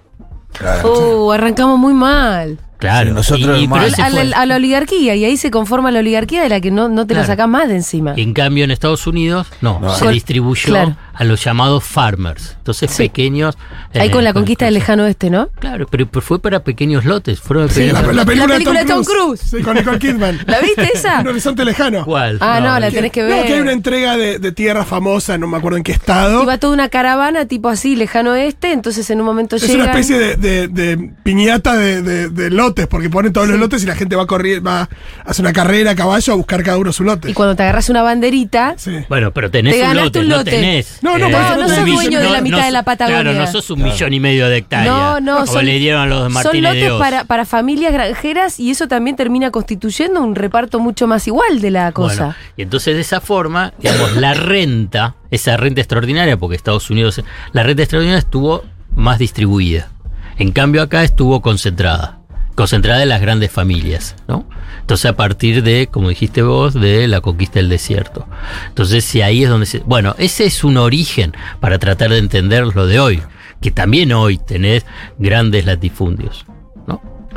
[0.84, 2.58] Uh, arrancamos muy mal.
[2.78, 3.88] Claro, Sí, nosotros y- y- pero mal.
[3.88, 6.72] ese A, la, a la oligarquía, y ahí se conforma la oligarquía de la que
[6.72, 7.28] no, no te la Claro.
[7.34, 8.14] sacás más de encima.
[8.18, 9.96] Y en cambio en Estados Unidos, no, No.
[9.96, 10.96] se Con- distribuyó claro.
[11.16, 12.56] A los llamados farmers.
[12.58, 13.04] Entonces Sí.
[13.04, 13.58] pequeños...
[13.94, 15.50] Ahí eh, con la conquista del lejano oeste, ¿no?
[15.60, 17.40] Claro, pero, pero fue para pequeños lotes.
[17.40, 18.16] Fueron Sí, pequeños la, lotes.
[18.18, 19.40] la película, La película de Tom Cruise.
[19.42, 20.40] Sí, con Nicole Kidman.
[20.46, 21.22] ¿La viste esa?
[21.22, 22.04] Un horizonte lejano.
[22.06, 22.38] ¿Cuál?
[22.42, 23.46] Ah, no, la tenés que No, ver.
[23.48, 26.44] que hay una entrega de, de tierra famosa, no me acuerdo en qué estado.
[26.44, 29.82] Iba toda una caravana tipo así, lejano oeste, entonces en un momento Es llegan...
[29.82, 33.82] una especie de, de- de piñata de, de- de lotes, porque ponen todos los lotes
[33.84, 34.90] y la gente va a correr, va a
[35.26, 37.32] hacer una carrera a caballo a buscar cada uno su lote.
[37.32, 38.92] Y cuando te agarras una banderita, Sí.
[39.10, 40.52] Bueno, pero tenés Te un lote, un no lote.
[40.52, 41.00] tenés.
[41.06, 43.22] No, no, eh, no no sos dueño de la no- mitad no- de la Patagonia.
[43.22, 44.94] Claro, no sos un millón y medio de hectáreas.
[44.94, 47.00] No, no, como son, le dieron a los de son Martínez de lotes Oz.
[47.00, 51.72] para, para familias granjeras y eso también termina constituyendo un reparto mucho más igual de
[51.72, 52.16] la cosa.
[52.26, 57.22] Bueno, y entonces de esa forma, digamos, la renta, esa renta extraordinaria, porque Estados Unidos,
[57.54, 58.64] la renta extraordinaria estuvo
[58.96, 59.90] más distribuida.
[60.38, 62.20] En cambio acá estuvo concentrada,
[62.56, 64.48] concentrada en las grandes familias, ¿no?
[64.82, 68.28] Entonces a partir de, como dijiste vos, de la conquista del desierto.
[68.68, 69.80] Entonces si ahí es donde se...
[69.80, 73.22] Bueno, ese es un origen para tratar de entender lo de hoy,
[73.62, 74.86] que también hoy tenés
[75.18, 76.46] grandes latifundios,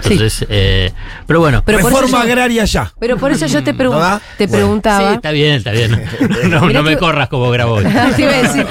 [0.04, 0.92] Entonces, eh,
[1.26, 1.62] pero bueno.
[1.64, 2.92] Pero Reforma yo- agraria ya.
[3.00, 4.52] Pero por eso yo te, pregun- ¿No te Bueno.
[4.58, 5.08] preguntaba.
[5.10, 6.02] Sí, está bien, está bien.
[6.50, 7.80] No, no me que- corras como grabó.
[8.16, 8.66] Te iba a decir,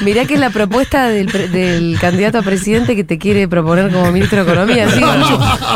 [0.00, 4.10] mirá que es la propuesta del, del candidato a presidente que te quiere proponer como
[4.12, 4.86] ministro de Economía.
[4.86, 5.04] Así que,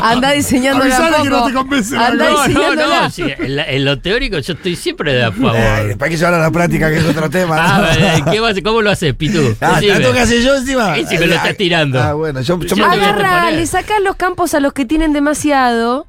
[0.02, 1.22] anda diseñándola poco.
[1.22, 3.00] que no te convence Anda No, no, diseñándola.
[3.02, 3.10] no.
[3.10, 5.98] sí, en, la- en lo teórico yo estoy siempre de a Eh, favor.
[5.98, 7.56] ¿Para qué llevar a la práctica que es otro tema?
[7.58, 9.56] Ah, eh, ¿qué vas- ¿Cómo lo haces, Pitu?
[9.60, 9.80] Ah.
[9.86, 10.96] ¿tanto que hace yo encima?
[10.98, 12.00] Ese me lo estás tirando.
[12.00, 15.12] Ah, bueno, yo, yo Yo me Agarra, le sacás los campos a los que tienen
[15.12, 16.06] demasiado,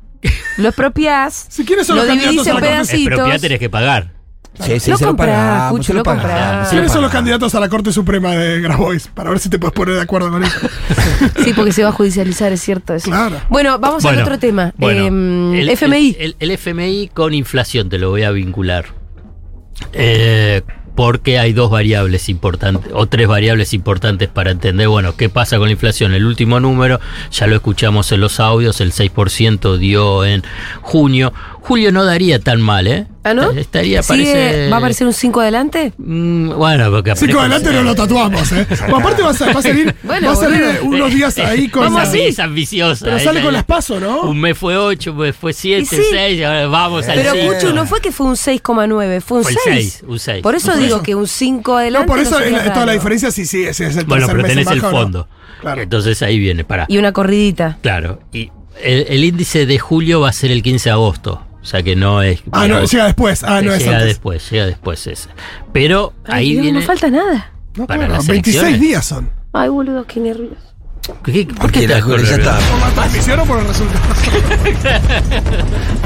[0.58, 3.12] lo expropiás, Si quieres son lo los dividís candidatos a en la Corte pedacitos.
[3.14, 4.14] Expropiar tenés que pagar.
[4.60, 6.30] Sí, sí, Lo se comprás, pagamos, Cucho, se lo pagamos.
[6.30, 6.70] comprás.
[6.70, 9.08] ¿Quiénes son los candidatos a la Corte Suprema de Grabois?
[9.08, 10.60] Para ver si te puedes poner de acuerdo con eso.
[11.44, 13.10] Sí, porque se va a judicializar, es cierto eso.
[13.10, 13.42] Claro.
[13.50, 14.72] Bueno, vamos al Bueno, otro tema.
[14.78, 16.16] bueno, Em, el, FMI.
[16.20, 18.86] El, el- el FMI con inflación te lo voy a vincular.
[19.94, 20.62] Eh,
[20.96, 25.68] porque hay dos variables importantes, o tres variables importantes para entender, bueno, qué pasa con
[25.68, 26.14] la inflación.
[26.14, 27.00] El último número,
[27.32, 30.44] ya lo escuchamos en los audios, el 6% dio en
[30.82, 31.34] junio.
[31.62, 33.08] Julio no daría tan mal, ¿eh?
[33.26, 33.52] ¿Ah, no?
[33.52, 34.70] Estaría, ¿Sigue- parece...
[34.70, 35.94] ¿Va a aparecer un 5 adelante?
[35.98, 38.68] Mm, bueno, porque Cinco aparece- adelante no lo tatuamos, ¿eh?
[38.82, 41.84] Bueno, aparte va a, va a salir, Bueno, va a salir unos días ahí con.
[41.84, 42.20] Vamos así.
[42.22, 43.06] es ambiciosa.
[43.06, 44.24] Pero sale con las pasos, ¿no?
[44.24, 46.02] Un mes fue 8, un mes fue 7, Y sí.
[46.12, 47.32] 6, ahora vamos al Pero.
[47.54, 49.64] Cucho, no fue que fue un 6,9, fue un Fue el 6.
[49.64, 50.42] seis, un seis.
[50.44, 51.04] Por eso Por digo eso.
[51.04, 52.08] que un 5 No, adelante.
[52.08, 54.44] por eso sería es la- toda la diferencia si sí, si es el Bueno, pero
[54.44, 54.98] tenés el baja o no.
[54.98, 55.28] fondo.
[55.62, 55.82] Claro.
[55.82, 56.86] Entonces ahí viene, para.
[56.90, 57.78] Y una corridita.
[57.82, 58.20] Claro.
[58.34, 58.52] Y
[58.84, 61.42] el, el índice de julio va a ser el 15 de agosto.
[61.64, 62.44] O sea que no es.
[62.52, 63.44] Ah, no, llega después.
[63.44, 64.08] Ah, no es llega antes.
[64.10, 65.30] después, llega después ese.
[65.72, 66.80] Pero Ay, ahí Dios, viene.
[66.82, 67.52] No falta nada.
[67.78, 68.82] No, para bueno, las 26 elecciones.
[68.82, 69.32] días son.
[69.54, 70.58] Ay, boludo, qué nervios.
[71.26, 72.00] ¿Qué- ¿Por qué la?
[72.02, 74.00] ¿Por la transmisión o por el resultado?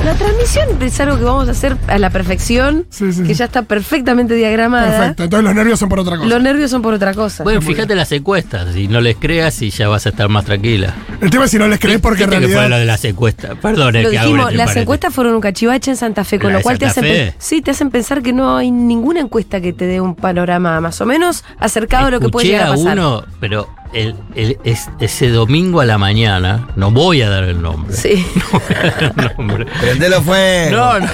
[0.05, 3.33] La transmisión es algo que vamos a hacer a la perfección, Sí, sí, que sí.
[3.35, 4.87] ya está perfectamente diagramada.
[4.99, 6.29] Perfecto, entonces los nervios son por otra cosa.
[6.29, 7.43] Los nervios son por otra cosa.
[7.43, 8.73] Bueno, fíjate las encuestas.
[8.73, 10.93] Si no les creas, y ya vas a estar más tranquila.
[11.21, 12.79] El tema es si no les crees porque en Viste que fue lo realidad.
[12.79, 13.57] de las encuestas.
[13.61, 16.51] Perdón, Lo el que dijimos, entre las encuestas fueron un cachivache en Santa Fe, con
[16.51, 19.59] ¿La lo cual te hacen, pe- sí, te hacen pensar que no hay ninguna encuesta
[19.61, 22.67] que te dé un panorama más o menos acercado a lo que puede Escuché llegar
[22.69, 22.97] a a pasar.
[22.99, 27.61] uno, pero el, el- es- ese domingo a la mañana, no voy a dar el
[27.61, 27.95] nombre.
[27.95, 28.25] Sí.
[28.51, 29.65] No voy a dar el nombre.
[29.79, 30.69] Prendelo fue.
[30.71, 31.07] No, no,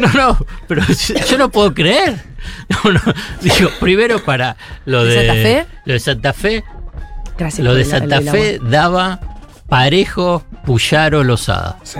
[0.00, 2.16] no, no, pero yo, yo no puedo creer.
[2.68, 3.00] No, no,
[3.42, 5.66] digo, primero para lo ¿De de, Santa Fe?
[5.84, 6.64] Lo de Santa Fe,
[7.36, 7.64] Gracias.
[7.64, 9.20] lo de Santa Fe daba
[9.68, 11.78] parejo Puyaro Lozada.
[11.82, 11.98] Sí.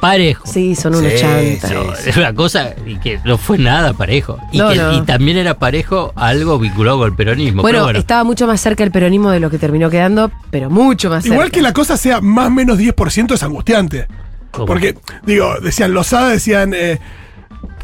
[0.00, 0.46] Parejo.
[0.46, 1.72] Sí, son unos Sí, chantas.
[1.72, 4.38] No, es una cosa y que no fue nada parejo.
[4.50, 4.94] Y, No, que- no.
[4.94, 7.62] y también era parejo algo vinculado con el peronismo.
[7.62, 11.22] Bueno, estaba mucho más cerca el peronismo de lo que terminó quedando, pero mucho más
[11.24, 11.34] cerca.
[11.34, 14.06] Igual que la cosa sea más menos 10% es angustiante.
[14.50, 14.66] ¿Cómo?
[14.66, 16.72] Porque, digo, decían Lozada, decían.
[16.74, 16.98] eh,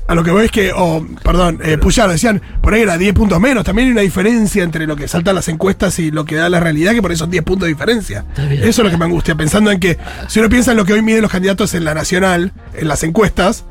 [0.08, 3.12] a lo que voy es que, o, perdón, eh, Puyaro, decían, por ahí era 10
[3.14, 3.64] puntos menos.
[3.64, 6.60] También hay una diferencia entre lo que saltan las encuestas y lo que da la
[6.60, 8.24] realidad, que por eso son 10 puntos de diferencia.
[8.36, 10.92] Eso es lo que me angustia, pensando en que, si uno piensa en lo que
[10.92, 13.64] hoy miden los candidatos en la nacional, en las encuestas,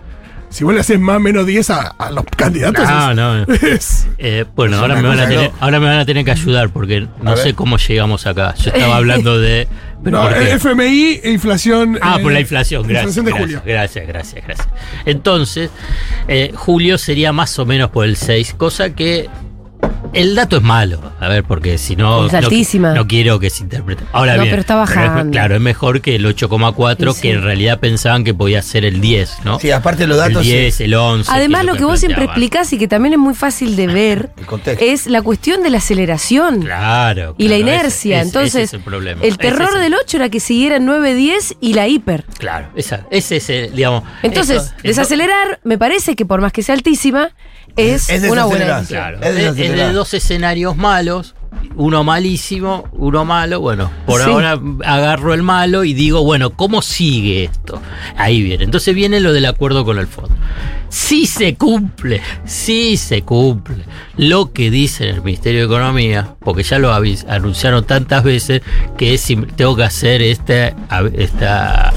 [0.49, 2.83] si vos le haces más o menos 10 a, a los candidatos.
[2.87, 3.53] No, es- no.
[3.67, 6.31] es- Eh, bueno, ahora me, van a tener, que ahora me van a tener que
[6.31, 7.55] ayudar porque no A sé ver.
[7.55, 8.53] cómo llegamos acá.
[8.55, 9.67] Yo estaba hablando de.
[10.03, 10.53] ¿Pero no, qué?
[10.53, 11.97] FMI e inflación.
[12.01, 13.17] Ah, eh, por la inflación, gracias.
[13.17, 13.61] Inflación de gracias, julio.
[13.65, 14.67] Gracias, gracias, gracias.
[15.05, 15.69] Entonces,
[16.27, 19.29] eh, julio sería más o menos por el 6, cosa que
[20.13, 20.99] el dato es malo.
[21.19, 22.25] A ver, porque si no.
[22.25, 22.93] Es no- altísima.
[22.93, 24.03] No, quiero que se interprete.
[24.11, 24.51] Ahora No, bien.
[24.51, 25.31] pero está es- bajando.
[25.31, 27.33] claro, es mejor que el 8,4, Sí, que sí.
[27.33, 29.59] en realidad pensaban que podía ser el 10, ¿no?
[29.59, 30.37] Sí, aparte los datos.
[30.45, 31.31] el 10, el 11.
[31.33, 34.45] Además, lo que vos siempre explicás y que también es muy fácil de ver El
[34.45, 34.83] contexto.
[34.85, 37.35] es la cuestión de la aceleración Claro.
[37.37, 38.17] y la claro, inercia.
[38.19, 39.21] ese- Entonces, ese es el, problema.
[39.23, 42.25] el terror del 8 era que siguiera en 9, 10 y la hiper.
[42.37, 44.03] Claro, esa, ese es el, digamos.
[44.23, 47.29] Entonces, eso- desacelerar, me parece que por más que sea altísima,
[47.77, 48.83] es, Es una buena.
[48.83, 51.35] Claro, Es es, es de dos escenarios malos,
[51.75, 53.59] uno malísimo, uno malo.
[53.61, 54.29] Bueno, por Sí.
[54.29, 57.81] ahora agarro el malo y digo, bueno, ¿cómo sigue esto?
[58.17, 58.63] Ahí viene.
[58.63, 60.35] Entonces viene lo del acuerdo con el fondo.
[60.89, 63.83] Si se cumple, si se cumple
[64.15, 68.61] lo que dice el Ministerio de Economía, porque ya lo anunciaron tantas veces
[68.97, 69.25] que es
[69.57, 71.91] tengo que hacer este, a- esta,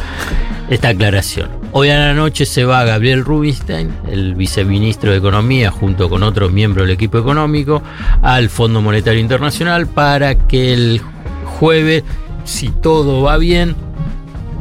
[0.71, 1.51] esta aclaración.
[1.73, 6.53] Hoy a la noche se va Gabriel Rubinstein, el viceministro de Economía, junto con otros
[6.53, 7.83] miembros del equipo económico,
[8.23, 11.01] al Fondo Monetario Internacional para que el
[11.45, 12.05] jueves,
[12.45, 13.75] si todo va bien,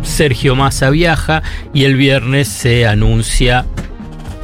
[0.03, 1.43] Sergio Massa viaja
[1.73, 3.65] y el viernes se anuncia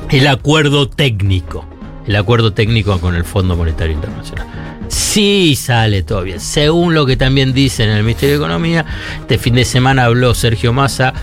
[0.10, 1.65] el acuerdo técnico.
[2.06, 4.45] El acuerdo técnico con el Fondo Monetario Internacional.
[4.89, 6.39] Sí sale todo bien.
[6.39, 8.86] Según lo que también dicen en el Ministerio de Economía,
[9.21, 11.13] este fin de semana habló Sergio Massa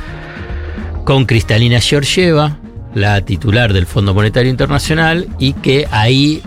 [1.04, 2.58] con Cristalina Georgieva,
[2.94, 6.42] la titular del Fondo Monetario Internacional, y que ahí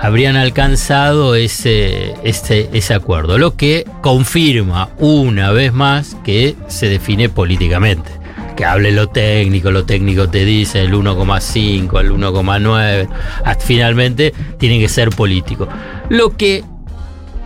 [0.00, 7.28] habrían alcanzado ese, ese, ese acuerdo, lo que confirma una vez más que se define
[7.28, 8.10] políticamente.
[8.56, 13.08] Que hable lo técnico, lo técnico te dice el 1,5, el 1,9,
[13.44, 15.68] hasta finalmente tiene que ser político.
[16.08, 16.64] Lo que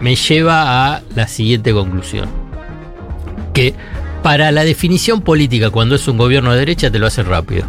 [0.01, 2.29] me lleva a la siguiente conclusión.
[3.53, 3.75] Que
[4.23, 7.65] para la definición política, cuando es un gobierno de derecha, te lo hace rápido.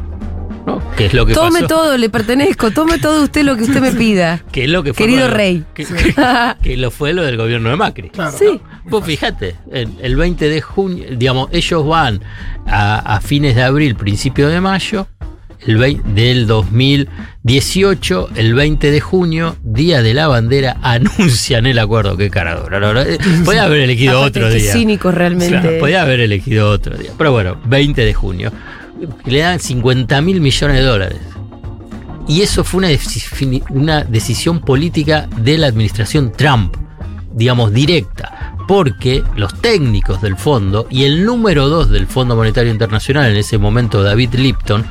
[0.66, 0.82] ¿no?
[0.96, 1.68] Que es lo que Tome pasó.
[1.68, 2.72] todo, le pertenezco.
[2.72, 4.42] Tome todo usted lo que usted me pida.
[4.52, 5.66] Que es lo que fue Querido lo- rey.
[5.74, 6.16] Que, que-
[6.62, 8.12] que lo fue lo del gobierno de Macri.
[8.38, 8.62] Sí.
[8.86, 12.22] Vos fíjate, el, el 20 de junio, digamos, ellos van
[12.66, 15.08] a, a fines de abril, principio de mayo,
[15.66, 22.18] el 20 del 2018, el 20 de junio, Día de la Bandera, anuncian el acuerdo.
[22.18, 22.80] Qué caradura.
[22.80, 23.08] verdad.
[23.46, 24.74] Podía haber elegido otro día.
[24.74, 25.60] cínicos realmente.
[25.60, 27.12] Claro, podía haber elegido otro día.
[27.18, 28.52] Pero bueno, 20 de junio.
[29.26, 31.20] Le dan 50 mil millones de dólares.
[32.28, 32.88] Y eso fue una,
[33.72, 36.76] una decisión política de la administración Trump,
[37.34, 43.30] digamos, directa, porque los técnicos del fondo y el número dos del Fondo Monetario Internacional,
[43.30, 44.86] en ese momento David Lipton,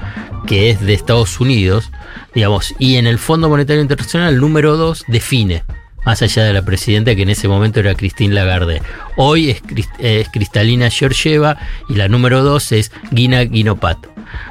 [0.46, 1.90] que es de Estados Unidos,
[2.34, 5.64] digamos, y en el Fondo Monetario Internacional el número dos define,
[6.04, 8.82] más allá de la presidenta que en ese momento era Christine Lagarde.
[9.16, 13.98] Hoy es, Cris- es Cristalina Georgieva y la número dos es Gina Guinopat.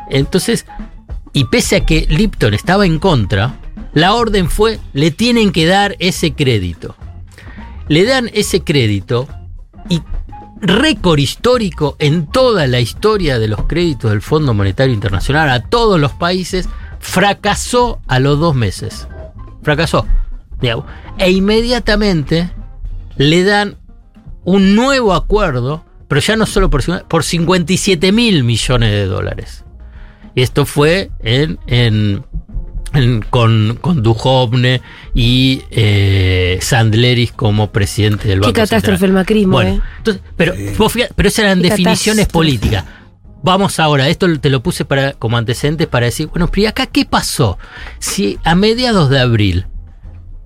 [0.09, 0.65] Entonces,
[1.33, 3.55] y pese a que Lipton estaba en contra,
[3.93, 6.95] la orden fue, le tienen que dar ese crédito.
[7.89, 9.27] Le dan ese crédito
[9.89, 10.01] y
[10.61, 15.99] récord histórico en toda la historia de los créditos del Fondo Monetario Internacional a todos
[15.99, 16.69] los países,
[16.99, 19.07] fracasó a los dos meses.
[19.63, 20.05] Fracasó.
[20.61, 20.85] digamos.
[21.17, 22.51] E inmediatamente
[23.17, 23.77] le dan
[24.43, 29.63] un nuevo acuerdo, pero ya no solo por, por 57 mil millones de dólares.
[30.35, 32.23] Y esto fue en- en-
[33.29, 34.81] con, con Duhovne
[35.13, 39.09] y eh, Sandleris como presidente del Qué Banco catástrofe Central.
[39.09, 39.81] el macrismo, Bueno, ¿eh?
[39.97, 42.31] entonces, pero, vos fíjate, pero esas eran Qué definiciones catástrofe.
[42.33, 42.85] políticas.
[43.43, 46.85] Vamos ahora, esto te lo puse para, como antecedentes para decir, bueno, pero ¿y acá
[46.85, 47.57] qué pasó?
[47.97, 49.65] Si a mediados de abril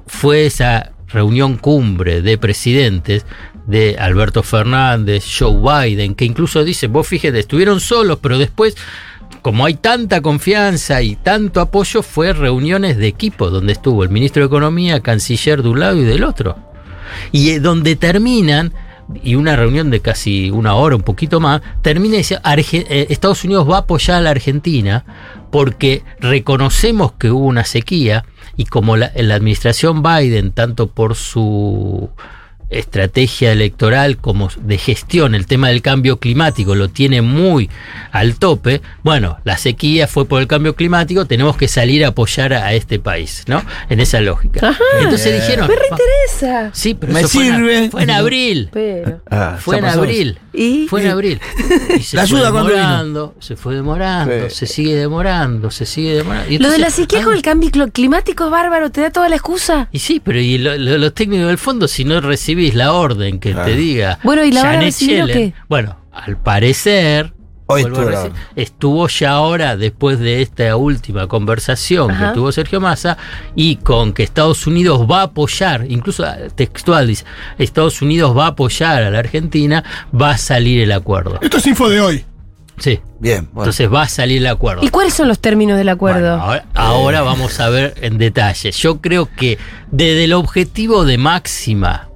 [0.08, 3.25] fue esa reunión cumbre de presidentes
[3.67, 8.77] de Alberto Fernández, Joe Biden, que incluso dice, vos fíjate, estuvieron solos, pero después,
[9.45, 14.41] como hay tanta confianza y tanto apoyo, fue reuniones de equipo, donde estuvo el ministro
[14.41, 16.58] de Economía, canciller de un lado y del otro.
[17.31, 18.73] Y eh, donde terminan,
[19.23, 23.69] y una reunión de casi una hora, un poquito más, termina diciendo, eh, Estados Unidos
[23.69, 25.05] va a apoyar a la Argentina
[25.51, 28.25] porque reconocemos que hubo una sequía
[28.58, 32.10] y como la, la administración Biden, tanto por su
[32.69, 37.69] estrategia electoral como de gestión, el tema del cambio climático lo tiene muy
[38.12, 42.54] al tope, bueno, la sequía fue por el cambio climático, tenemos que salir a apoyar
[42.54, 43.63] a, a este país, ¿no?
[43.89, 44.69] En esa lógica.
[44.69, 44.84] Ajá.
[45.01, 45.67] Entonces dijeron...
[45.67, 46.69] Me reinteresa.
[46.73, 47.89] Sí, pero Me eso fue en- sirve.
[47.89, 48.69] Fue en abril.
[48.71, 49.21] Pero.
[49.30, 50.39] Ah, Fue en abril.
[50.54, 50.88] ¿Y?
[50.88, 51.39] Fue en abril.
[51.97, 54.56] Y se ¿La fue demorando, se fue demorando, Sí.
[54.56, 56.51] se sigue demorando, se sigue demorando.
[56.51, 59.12] Y Lo de entonces- la sequía con el cambio cl- climático es bárbaro, te da
[59.12, 59.88] toda la excusa.
[59.91, 62.19] Y sí, pero y lo- lo- los técnicos del fondo, si no
[62.56, 63.70] recibís la orden que Claro.
[63.70, 64.20] te diga.
[64.24, 65.54] Bueno, ¿y la van a Janet Yellen, qué?
[65.68, 67.34] Bueno, al parecer.
[67.68, 72.28] Hoy estuvo estuvo ya ahora, después de esta última conversación Ajá.
[72.28, 73.18] que tuvo Sergio Massa,
[73.56, 77.26] y con que Estados Unidos va a apoyar, incluso textual dice,
[77.58, 81.39] Estados Unidos va a apoyar a la Argentina, va a salir el acuerdo.
[81.41, 82.26] Esto es info de hoy.
[82.78, 83.00] Sí.
[83.20, 83.63] Bien, bueno.
[83.63, 84.86] Entonces va a salir el acuerdo.
[84.86, 86.38] ¿Y cuáles son los términos del acuerdo?
[86.38, 88.72] Bueno, ahora, ahora vamos a ver en detalle.
[88.74, 89.58] Yo creo que
[89.89, 92.10] desde el objetivo de máxima,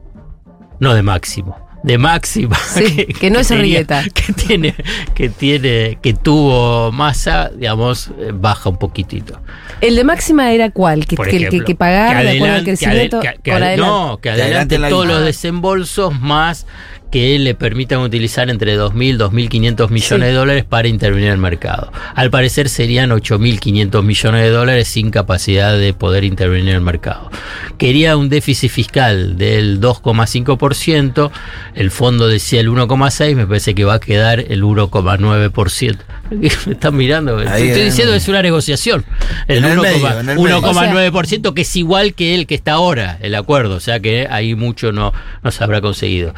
[0.80, 4.04] no de máximo, de máxima, Sí, que no es Arrieta.
[4.14, 4.76] que tiene,
[5.14, 9.40] que tiene, que tuvo masa, digamos, eh, baja un poquitito.
[9.82, 11.06] ¿El de máxima era cuál?
[11.06, 13.20] ¿Que, que, ejemplo, que, que pagar de acuerdo al que crecimiento?
[13.22, 13.78] que- que por adelante.
[13.92, 16.66] no, que Que adelante todos los desembolsos más
[17.12, 20.16] que le permitan utilizar entre 2.000 2.500 millones Sí.
[20.20, 21.92] de dólares para intervenir en el mercado.
[22.16, 27.30] Al parecer serían 8.500 millones de dólares sin capacidad de poder intervenir en el mercado.
[27.78, 31.32] Quería un déficit fiscal del 2,5%,
[31.76, 35.98] el fondo decía el 1,6%, me parece que va a quedar el 1,9%.
[36.66, 39.06] Me están mirando, Ahí, estoy diciendo que es una negociación.
[39.48, 40.62] El En el 1,9%, medio, en el medio.
[40.62, 44.56] 1,9%, que es igual que el que está ahora, el acuerdo, o sea que ahí
[44.56, 45.12] mucho no,
[45.44, 46.34] no se habrá conseguido.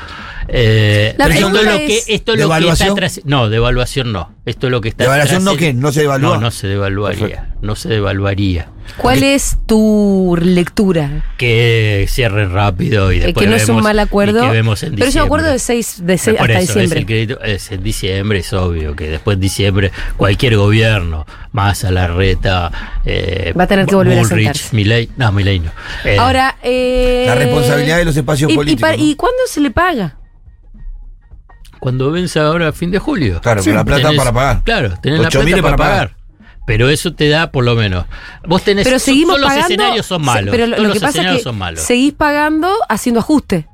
[0.47, 3.49] Eh, La pero esto es lo que, es- esto es lo que está tras- No,
[3.49, 4.33] devaluación no.
[4.43, 5.73] Esto es lo que está ¿Devaluación no trascend- qué?
[5.73, 6.35] ¿No se devalúa?
[6.35, 7.19] No, no se devaluaría.
[7.27, 7.57] Perfecto.
[7.61, 8.69] No se devaluaría.
[8.97, 11.25] ¿Cuál es tu lectura?
[11.37, 14.39] Que cierren rápido y Eh, después que no es un vemos- mal acuerdo.
[14.43, 15.83] y que vemos en pero es un acuerdo de, diciembre.
[15.83, 16.99] seis, de seis hasta eso, es diciembre.
[17.01, 21.91] el crédito es en diciembre, es obvio que después de diciembre cualquier gobierno, más a
[21.91, 22.71] la reta,
[23.05, 24.75] eh, Va a tener que volver a Bullrich, sentarse.
[24.75, 25.71] Milei, no, Milei no.
[26.03, 29.03] Eh, Ahora, eh, La responsabilidad de los espacios y, y políticos, pa- ¿no?
[29.03, 30.15] ¿Y cuándo se le paga?
[31.81, 33.41] Cuando vence ahora a fin de julio.
[33.41, 34.63] Claro, con la plata para pagar.
[34.63, 36.15] Claro, tenés la 8.000 plata para, para pagar.
[36.67, 38.05] Pero eso te da por lo menos.
[38.47, 39.73] Vos tenés Pero seguimos todos los pagando.
[39.73, 40.51] escenarios son malos.
[40.51, 41.81] Pero lo, todos lo los que pasa es escenarios que son malos.
[41.81, 43.67] seguís pagando haciendo ajuste.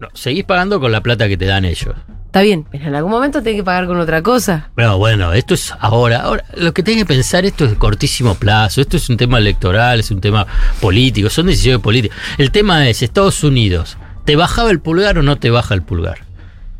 [0.00, 1.94] No, seguís pagando con la plata que te dan ellos.
[2.26, 4.70] Está bien, pero en algún momento tenés que pagar con otra cosa.
[4.74, 6.20] Pero bueno, esto es ahora.
[6.22, 8.80] Ahora, lo que tenés que pensar, esto es de cortísimo plazo.
[8.80, 10.46] Esto es un tema electoral, es un tema
[10.80, 12.16] político, son decisiones políticas.
[12.38, 16.18] El tema es, Estados Unidos, ¿te bajaba el pulgar o no te baja el pulgar?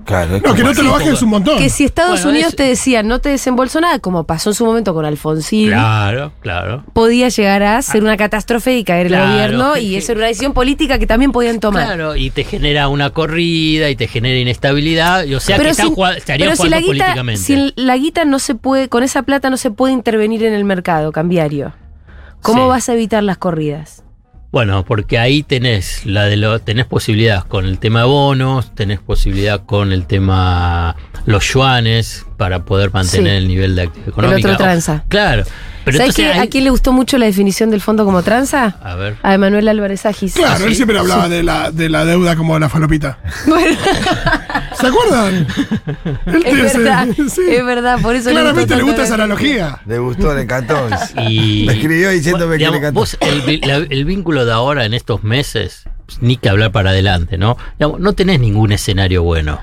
[0.04, 1.58] Claro, No, que no te lo bajes un montón.
[1.58, 4.54] Que si Estados Bueno, Unidos es- te decía no te desembolso nada, como pasó en
[4.54, 6.84] su momento con Alfonsín, Claro, claro.
[6.92, 10.12] podía llegar a ser una catástrofe y caer Claro, el gobierno que- y que- eso
[10.12, 11.84] era una decisión política que también podían tomar.
[11.86, 15.24] Claro, y te genera una corrida y te genera inestabilidad.
[15.24, 17.40] y O sea que están si- jugando- estarían pero si jugando la guita, políticamente.
[17.42, 20.64] si la guita no se puede, con esa plata no se puede intervenir en el
[20.64, 21.72] mercado cambiario.
[22.42, 22.68] ¿Cómo Sí.
[22.70, 24.02] vas a evitar las corridas?
[24.52, 28.98] Bueno, porque ahí tenés la de lo, tenés posibilidad con el tema de bonos, tenés
[28.98, 33.36] posibilidad con el tema los yuanes para poder mantener Sí.
[33.36, 34.48] el nivel de actividad El económica.
[34.48, 35.04] otro tranza.
[35.08, 35.44] Claro.
[35.84, 38.76] Pero ¿Sabes entonces ahí- a quién le gustó mucho la definición del fondo como tranza?
[38.82, 39.16] A ver.
[39.22, 40.34] A Emanuel Álvarez Agis.
[40.34, 43.18] Claro, él siempre hablaba de, la, de la deuda como la falopita.
[44.80, 45.46] ¿Se acuerdan?
[46.26, 47.42] Él Es verdad, sí.
[47.48, 49.80] es verdad, por eso Claramente le gusta esa la- analogía.
[49.86, 50.88] Le gustó, le encantó.
[51.28, 53.00] Y, Me escribió diciéndome que digamos, le encantó.
[53.00, 56.90] vos, el, la- el vínculo de ahora en estos meses, pues, ni que hablar para
[56.90, 57.56] adelante, ¿no?
[57.78, 59.60] Digamos, no tenés ningún escenario bueno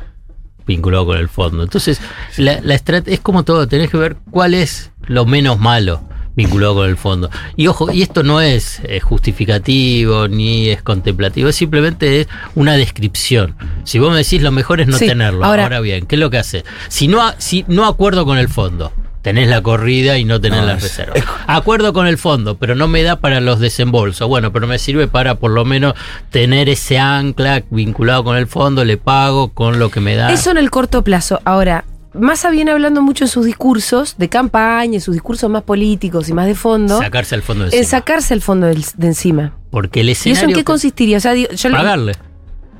[0.68, 1.64] vinculado con el fondo.
[1.64, 2.00] Entonces,
[2.38, 6.02] la, la estrat- es como todo, tenés que ver cuál es lo menos malo
[6.36, 7.32] vinculado con el fondo.
[7.56, 12.74] Y ojo, y esto no es eh, justificativo ni es contemplativo, es simplemente es una
[12.74, 13.56] descripción.
[13.86, 15.44] Si vos me decís lo mejor es no Sí, tenerlo.
[15.46, 16.64] ahora- Ahora, bien, ¿qué es lo que hace?
[16.90, 18.92] Si no, si no acuerdo con el fondo,
[19.28, 21.24] tenés la corrida y no tenés No, las es- reservas.
[21.48, 24.26] Acuerdo con el fondo, pero no me da para los desembolsos.
[24.30, 25.96] Bueno, pero me sirve para por lo menos
[26.30, 30.32] tener ese ancla vinculado con el fondo, le pago con lo que me da.
[30.32, 31.42] Eso en el corto plazo.
[31.44, 36.30] Ahora, Massa viene hablando mucho en sus discursos de campaña, en sus discursos más políticos
[36.30, 37.90] y más de fondo, sacarse al fondo de en encima.
[38.00, 39.54] sacarse el fondo de encima.
[39.72, 40.50] Porque el ¿Y eso escenario.
[40.50, 41.18] en qué consistiría?
[41.18, 42.14] O sea, digo, yo le- Pagarle.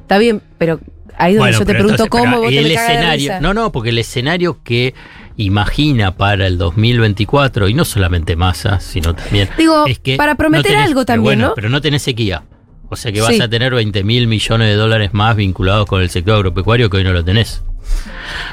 [0.02, 0.80] Está bien, pero
[1.18, 3.42] ahí es donde yo te pregunto entonces, cómo pero vos te el escenario.
[3.42, 4.96] No, no, porque el escenario que
[5.38, 9.50] imagina para el 2024, y no solamente Massa, sino también.
[9.58, 11.54] Digo, es que para prometer tenés- algo también, bueno, ¿no?
[11.56, 12.44] Pero no tenés sequía.
[12.90, 13.42] O sea que vas Sí.
[13.42, 17.04] a tener 20 mil millones de dólares más vinculados con el sector agropecuario que hoy
[17.04, 17.62] no lo tenés.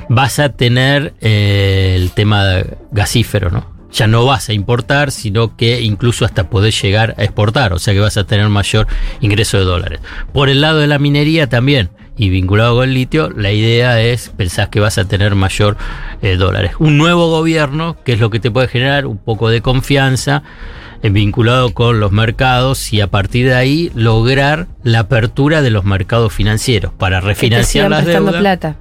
[0.09, 2.57] Vas a tener eh, el tema
[2.91, 3.73] gasífero, ¿no?
[3.93, 7.95] Ya no vas a importar, sino que incluso hasta podés llegar a exportar, o sea
[7.95, 8.89] que vas a tener mayor
[9.21, 10.01] ingreso de dólares.
[10.33, 14.29] Por el lado de la minería también, y vinculado con el litio, la idea es,
[14.29, 15.77] pensás que vas a tener mayor
[16.23, 16.73] eh, dólares.
[16.79, 20.43] Un nuevo gobierno, que es lo que te puede generar un poco de confianza,
[21.03, 25.85] eh, vinculado con los mercados y a partir de ahí lograr la apertura de los
[25.85, 28.77] mercados financieros para Que te refinanciar las deudas, plata.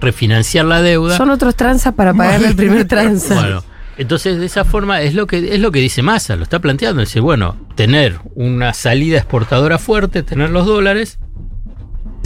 [0.00, 1.16] refinanciar la deuda.
[1.16, 3.34] Son otros tranzas para pagarle el primer tranza.
[3.34, 3.64] Bueno,
[3.98, 7.02] entonces de esa forma es lo que es lo que dice Massa, lo está planteando,
[7.02, 11.18] dice, bueno, tener una salida exportadora fuerte, tener los dólares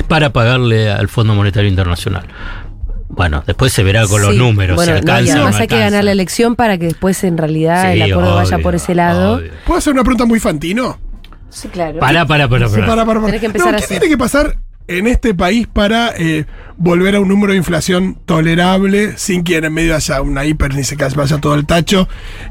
[0.04, 2.26] para pagarle al Fondo Monetario Internacional.
[3.08, 5.60] Bueno, después se verá con los Sí, números, bueno, si no, y alcanza no además
[5.60, 8.74] hay que ganar la elección para que después en realidad Sí, el acuerdo vaya por
[8.74, 9.34] ese lado.
[9.36, 9.52] obvio.
[9.66, 10.98] ¿Puedo hacer una pregunta muy fantino?
[11.48, 12.00] Sí, claro.
[12.00, 12.86] Pará, pará, pará, Sí, pará.
[12.86, 13.26] para, para, para.
[13.26, 14.56] Tenés que empezar No, ¿Qué tiene que pasar
[14.88, 16.46] en este país para eh,
[16.76, 20.82] volver a un número de inflación tolerable sin que en medio haya una hiper ni
[20.82, 22.08] se vaya todo el tacho?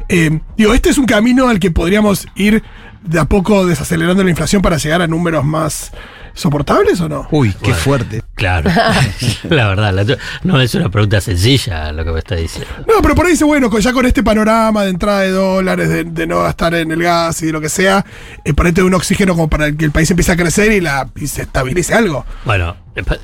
[0.08, 2.64] Eh, digo, este es un camino al que podríamos ir
[3.01, 5.91] de a poco desacelerando la inflación para llegar a números más
[6.34, 7.27] soportables o no?
[7.31, 7.75] Uy, qué Bueno.
[7.77, 8.23] fuerte.
[8.36, 8.69] Claro,
[9.49, 12.69] la verdad, la no es una pregunta sencilla lo que me está diciendo.
[12.88, 16.03] No, pero por ahí dice, bueno, ya con este panorama de entrada de dólares, de,
[16.03, 18.05] de no gastar en el gas y lo que sea,
[18.43, 18.53] eh,
[18.84, 21.93] un oxígeno como para que el país empiece a crecer y, la, y se estabilice
[21.93, 22.25] algo.
[22.45, 22.75] Bueno,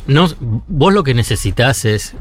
[0.08, 2.16] no, vos lo que necesitas es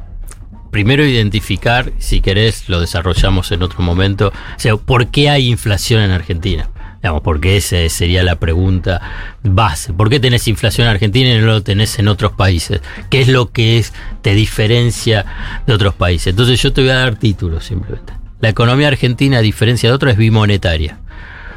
[0.70, 6.02] primero identificar, si querés lo desarrollamos en otro momento, o sea, ¿por qué hay inflación
[6.02, 6.68] en Argentina?
[7.02, 9.00] Digamos, porque esa sería la pregunta
[9.42, 9.92] base.
[9.92, 12.80] ¿Por qué tenés inflación en Argentina y no lo tenés en otros países?
[13.08, 15.24] ¿Qué es lo que es, te diferencia
[15.66, 16.28] de otros países?
[16.28, 18.14] Entonces yo te voy a dar títulos simplemente.
[18.40, 20.98] La economía argentina, a diferencia de otras, es bimonetaria.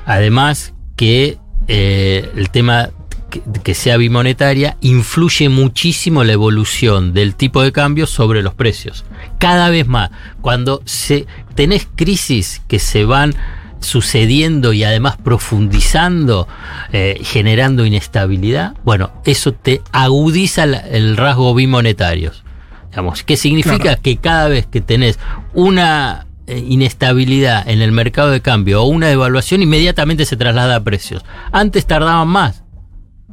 [0.05, 2.89] Además que eh, el tema
[3.31, 9.05] que, que sea bimonetaria influye muchísimo la evolución del tipo de cambio sobre los precios.
[9.39, 10.11] Cada vez más.
[10.41, 11.25] Cuando se,
[11.55, 13.33] tenés crisis que se van
[13.81, 16.47] sucediendo y además profundizando,
[16.93, 22.43] eh, generando inestabilidad, bueno, eso te agudiza el rasgo bimonetarios.
[22.89, 23.95] Digamos, ¿Qué significa?
[23.95, 25.17] Que cada vez que tenés
[25.53, 30.83] una eh, inestabilidad en el mercado de cambio o una devaluación, inmediatamente se traslada a
[30.83, 31.23] precios.
[31.51, 32.60] Antes tardaban más.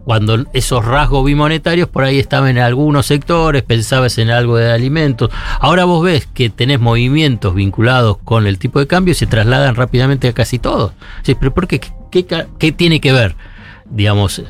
[0.09, 5.28] Cuando esos rasgos bimonetarios por ahí estaban en algunos sectores, pensabas en algo de alimentos.
[5.61, 9.74] Ahora vos ves que tenés movimientos vinculados con el tipo de cambio y se trasladan
[9.74, 10.92] rápidamente a casi todos.
[11.26, 11.82] Pero ¿por qué?
[12.11, 13.36] ¿Qué, tiene que ver?
[13.84, 14.42] Digamos,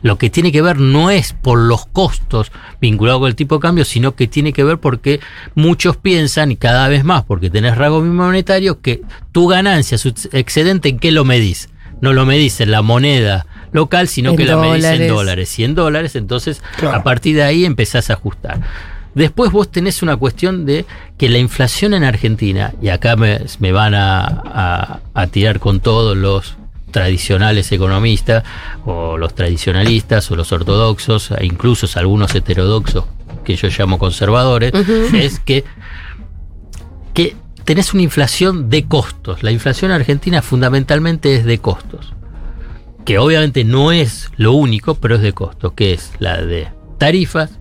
[0.00, 3.60] lo que tiene que ver no es por los costos vinculados con el tipo de
[3.60, 5.20] cambio, sino que tiene que ver porque
[5.54, 10.88] muchos piensan, y cada vez más, porque tenés rasgos bimonetarios, que tu ganancia, su excedente,
[10.88, 11.68] ¿en qué lo medís?
[12.00, 15.08] No lo medís en la moneda local, sino En que la medís en dólares.
[15.08, 15.58] dólares.
[15.58, 16.96] Y en dólares, entonces Claro.
[16.98, 18.60] a partir de ahí empezás a ajustar.
[19.14, 20.84] Después vos tenés una cuestión de
[21.16, 25.80] que la inflación en Argentina, y acá me, me van a, a- a tirar con
[25.80, 26.56] todos los
[26.92, 28.44] tradicionales economistas,
[28.84, 33.04] o los tradicionalistas, o los ortodoxos, e incluso algunos heterodoxos
[33.44, 34.72] que yo llamo conservadores,
[35.12, 35.64] es que,
[37.14, 39.42] que tenés una inflación de costos.
[39.42, 42.14] La inflación argentina fundamentalmente es de costos
[43.08, 47.58] que obviamente no es lo único, pero es de costo, que es la de tarifas,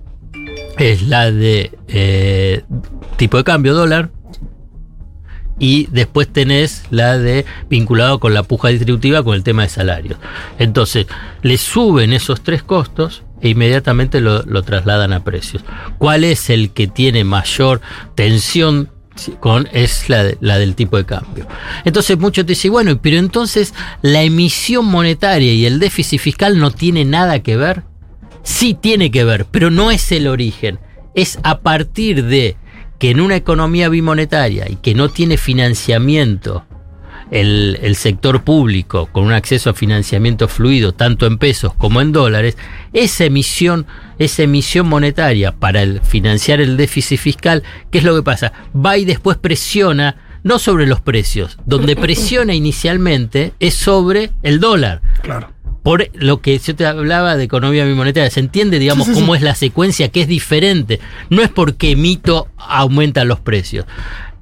[0.78, 2.64] es la de eh,
[3.16, 4.10] tipo de cambio dólar,
[5.58, 10.20] y después tenés la de vinculado con la puja distributiva con el tema de salarios.
[10.60, 11.08] Entonces,
[11.44, 15.64] le suben esos tres costos e inmediatamente lo, lo trasladan a precios.
[15.98, 17.80] ¿Cuál es el que tiene mayor
[18.16, 18.90] tensión?
[19.40, 21.48] Con, es la, la del tipo de cambio.
[21.86, 26.72] Entonces muchos te dicen, bueno, pero entonces la emisión monetaria y el déficit fiscal no
[26.72, 27.84] tiene nada que ver.
[28.44, 30.80] Sí tiene que ver, pero no es el origen.
[31.16, 32.56] Es a partir de
[33.00, 36.67] que en una economía bimonetaria y que no tiene financiamiento
[37.32, 42.12] el, el sector público con un acceso a financiamiento fluido tanto en pesos como en
[42.12, 42.58] dólares,
[42.94, 43.86] esa emisión,
[44.20, 48.54] esa emisión monetaria para el- financiar el déficit fiscal, ¿qué es lo que pasa?
[48.76, 55.02] Va y después presiona no sobre los precios, donde presiona inicialmente es sobre el dólar.
[55.22, 55.52] Claro.
[55.84, 59.34] Por lo que yo te hablaba de economía bimonetaria, se entiende, digamos, Sí, sí, cómo
[59.34, 59.38] sí.
[59.38, 61.00] es la secuencia, que es diferente.
[61.30, 63.86] No es porque emito aumentan los precios.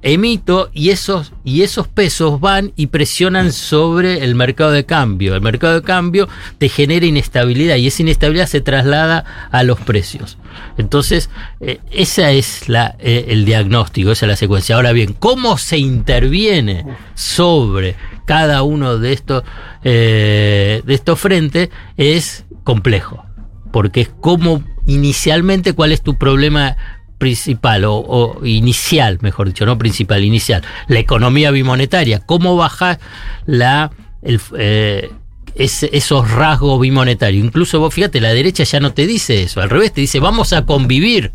[0.02, 5.34] Emito y esos, y esos pesos van y presionan sobre el mercado de cambio.
[5.34, 6.28] El mercado de cambio
[6.58, 10.38] te genera inestabilidad y esa inestabilidad se traslada a los precios.
[10.78, 11.30] Entonces,
[11.60, 14.76] eh, esa es la, eh, el diagnóstico, esa es la secuencia.
[14.76, 16.84] Ahora bien, ¿cómo se interviene
[17.14, 19.44] sobre cada uno de estos,
[19.82, 21.70] eh, de estos frentes?
[21.96, 23.24] Es complejo,
[23.72, 26.76] porque es como inicialmente cuál es tu problema
[27.18, 32.98] principal o, o inicial, mejor dicho, no principal, inicial, la economía bimonetaria, cómo bajar
[33.46, 33.90] la,
[34.22, 35.10] el, eh,
[35.54, 37.44] esos rasgos bimonetarios.
[37.44, 40.52] Incluso vos fíjate, la derecha ya no te dice eso, al revés, te dice vamos
[40.52, 41.32] a convivir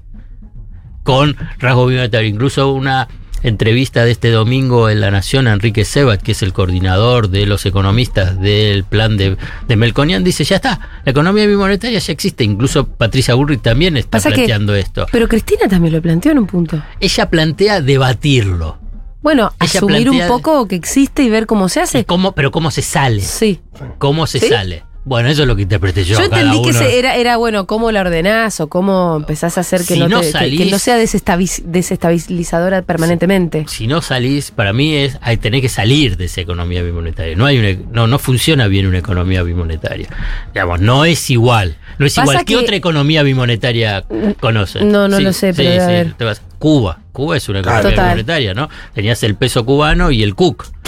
[1.04, 2.32] con rasgos bimonetarios.
[2.34, 3.08] Incluso una
[3.44, 7.46] entrevista de este domingo en La Nación a Enrique Sebat, que es el coordinador de
[7.46, 9.38] los economistas del plan de,
[9.68, 12.44] de Melconian, dice, ya está, la economía bimonetaria ya existe.
[12.44, 15.06] Incluso Patricia Bullrich también está Pasa que- planteando esto.
[15.12, 16.82] Pero Cristina también lo planteó en un punto.
[17.00, 18.78] Ella plantea debatirlo.
[19.22, 22.06] Bueno, Ella asumir un poco que existe y ver cómo se hace.
[22.06, 23.22] ¿Cómo, pero cómo se sale?
[23.22, 23.60] Sí.
[24.00, 24.50] ¿Cómo se ¿Sí?
[24.50, 24.84] sale?
[25.04, 26.20] Bueno, eso es lo que interpreté yo.
[26.20, 29.96] Yo, entendí que era, era, bueno, cómo la ordenás o cómo empezás a hacer que,
[29.96, 33.66] Si no, te- que- que salís- no sea desestabiz- desestabilizadora permanentemente.
[33.68, 37.36] si no salís, para mí es hay tener que salir de esa economía bimonetaria.
[37.36, 40.08] No hay una, no, no funciona bien una economía bimonetaria.
[40.54, 41.78] Digamos, no es igual.
[41.98, 42.46] No es Pasa igual.
[42.46, 44.06] ¿Qué que- otra economía bimonetaria
[44.40, 44.92] conocen?
[44.92, 47.00] No, no lo sé, pero te vas- Cuba.
[47.12, 48.06] Cuba es una economía Total.
[48.06, 48.70] bimonetaria, ¿no?
[48.94, 50.36] Tenías el peso cubano y el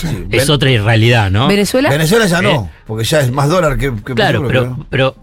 [0.04, 1.48] Es Ven- otra realidad, ¿no?
[1.48, 1.90] ¿Venezuela?
[1.90, 5.16] Venezuela ya Eh, no, porque ya es más dólar que, que Claro, pero, pero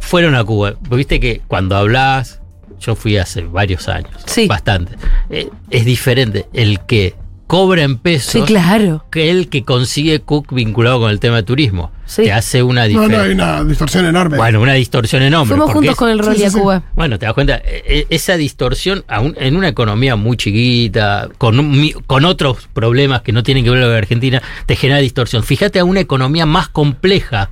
[0.00, 0.74] fueron a Cuba.
[0.90, 2.40] Viste que cuando hablás,
[2.80, 4.10] yo fui hace varios años,
[4.48, 4.92] bastante.
[5.30, 7.14] Eh, es diferente el que
[7.46, 9.04] cobra en pesos Sí, claro.
[9.10, 11.92] que el que consigue Cook vinculado con el tema de turismo.
[12.14, 13.34] Te hace una No, no, hay diferencia.
[13.34, 14.36] una distorsión enorme.
[14.36, 15.48] Bueno, una distorsión enorme.
[15.48, 16.82] Fuimos juntos es- con el Rolly a Cuba.
[16.94, 19.04] Bueno, te das cuenta, eh, eh, esa distorsión
[19.36, 23.80] en una economía muy chiquita, con, un con otros problemas que no tienen que ver
[23.82, 25.42] con la Argentina, te genera distorsión.
[25.42, 27.50] Fíjate a una economía más compleja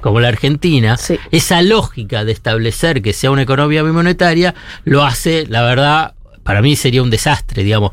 [0.00, 0.96] como la Argentina,
[1.30, 6.14] esa lógica de establecer que sea una economía bimonetaria lo hace, la verdad,
[6.46, 7.90] para mí sería un desastre, digamos.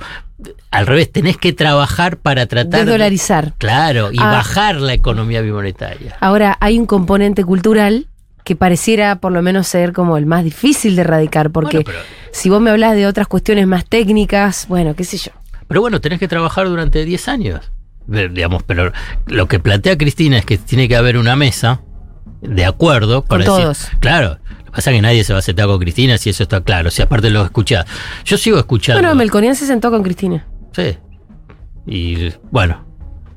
[0.72, 3.54] Al revés, tenés que trabajar para tratar de Desdolarizar.
[3.58, 4.26] Claro, y Ah.
[4.32, 6.16] bajar la economía bimonetaria.
[6.22, 8.08] Ahora, hay un componente cultural
[8.44, 11.84] que pareciera por lo menos ser como el más difícil de erradicar, porque
[12.32, 15.32] si vos me hablas de otras cuestiones más técnicas, bueno, qué sé yo.
[15.68, 17.72] Pero bueno, tenés que trabajar durante 10 años.
[18.06, 18.92] digamos, pero
[19.28, 21.80] lo que plantea Cristina es que tiene que haber una mesa
[22.42, 23.80] de acuerdo Con para todos.
[23.84, 24.43] decir, claro, lo que
[24.74, 27.30] pasa que nadie se va a sentar con Cristina si eso está claro, si aparte
[27.30, 27.86] lo escucha.
[28.26, 29.02] Yo sigo escuchando.
[29.02, 30.46] Bueno, Melconian se sentó con Cristina.
[30.74, 30.98] Sí.
[31.86, 32.86] Y bueno,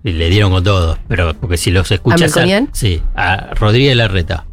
[0.04, 2.20] y le dieron con todo, pero porque si los escuchas.
[2.20, 2.68] ¿A Melconian?
[2.72, 4.46] sí, a Rodríguez Larreta,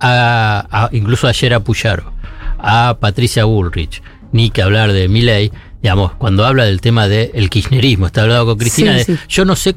[0.00, 2.12] a, a- incluso ayer a Puyaro,
[2.58, 4.02] a Patricia Bullrich,
[4.32, 5.50] ni que hablar de Milei,
[5.82, 9.22] digamos, cuando habla del tema del kirchnerismo, está hablando con Cristina, Sí, de- sí.
[9.28, 9.74] yo no sé.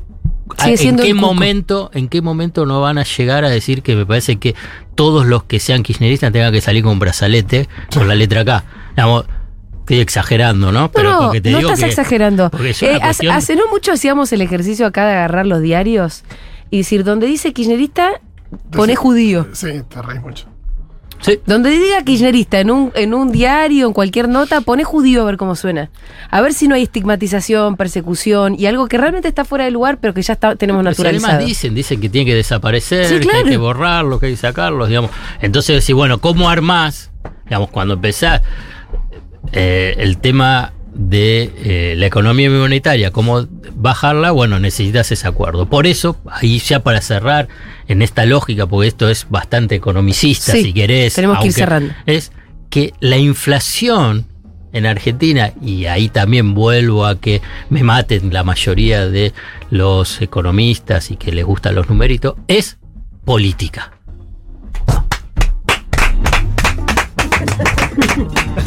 [0.57, 1.27] A- Sigue ¿En qué el cuco.
[1.27, 4.55] momento, en qué momento no van a llegar a decir que me parece que
[4.95, 8.63] todos los que sean kirchneristas tengan que salir con un brazalete con la letra K?
[8.95, 9.25] Digamos,
[9.79, 10.91] estoy exagerando, ¿no?
[10.95, 12.49] No, no, porque te no digo estás que- exagerando.
[12.63, 16.23] es Eh, cuestión- hace no mucho hacíamos el ejercicio acá de agarrar los diarios
[16.71, 18.21] y decir, donde dice kirchnerista,
[18.71, 19.47] pone judío.
[19.53, 20.47] Sí, te reís mucho.
[21.45, 25.38] Donde diga kirchnerista en un, en un diario, en cualquier nota, pone judío a ver
[25.38, 25.89] cómo suena.
[26.30, 29.97] A ver si no hay estigmatización, persecución y algo que realmente está fuera de lugar,
[29.99, 31.34] pero que ya está, tenemos Pues naturalizado.
[31.34, 34.38] además dicen, dicen que tiene que desaparecer, Sí, que hay que borrarlos, que hay que
[34.38, 35.11] sacarlos, digamos.
[35.41, 37.11] Entonces decís, bueno, ¿cómo armás?
[37.45, 38.41] Digamos, cuando empezás
[39.51, 45.69] eh, el tema de eh, la economía monetaria, cómo bajarla, bueno, necesitas ese acuerdo.
[45.69, 47.49] Por eso, ahí ya para cerrar,
[47.87, 51.13] en esta lógica, porque esto es bastante economicista, Sí, si querés.
[51.13, 51.93] tenemos que ir cerrando.
[52.05, 52.31] Es
[52.69, 54.25] que la inflación
[54.71, 59.33] en Argentina, y ahí también vuelvo a que me maten la mayoría de
[59.69, 62.77] los economistas y que les gustan los numeritos, es
[63.25, 63.91] política.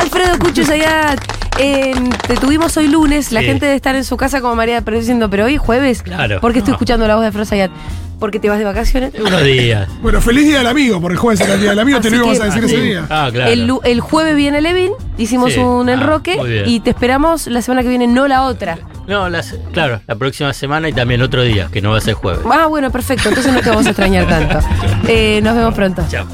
[0.00, 1.20] Alfredo Cucho Zayat,
[1.58, 3.46] en- te tuvimos hoy lunes, la Sí.
[3.46, 6.02] gente debe estar en su casa como María pero diciendo, pero hoy es jueves.
[6.02, 6.40] Claro.
[6.40, 6.76] ¿Por qué estoy No.
[6.76, 7.70] escuchando la voz de Alfredo Zayat?
[8.18, 9.12] ¿Porque te vas de vacaciones?
[9.18, 9.88] Unos días.
[10.02, 12.16] Bueno, feliz día del amigo, porque el jueves era el día del amigo, te lo
[12.16, 13.06] íbamos que- a decir ese día.
[13.08, 13.50] Ah, claro.
[13.84, 15.60] El, jueves viene Levin, hicimos Sí.
[15.60, 18.78] un Ah, enroque y te esperamos la semana que viene, no la otra.
[19.06, 22.14] No, las- claro, la próxima semana y también otro día, que no va a ser
[22.14, 22.40] jueves.
[22.50, 24.58] Ah, bueno, perfecto, entonces no te vamos a extrañar tanto.
[25.08, 26.04] Eh, nos vemos pronto.
[26.10, 26.26] Chao.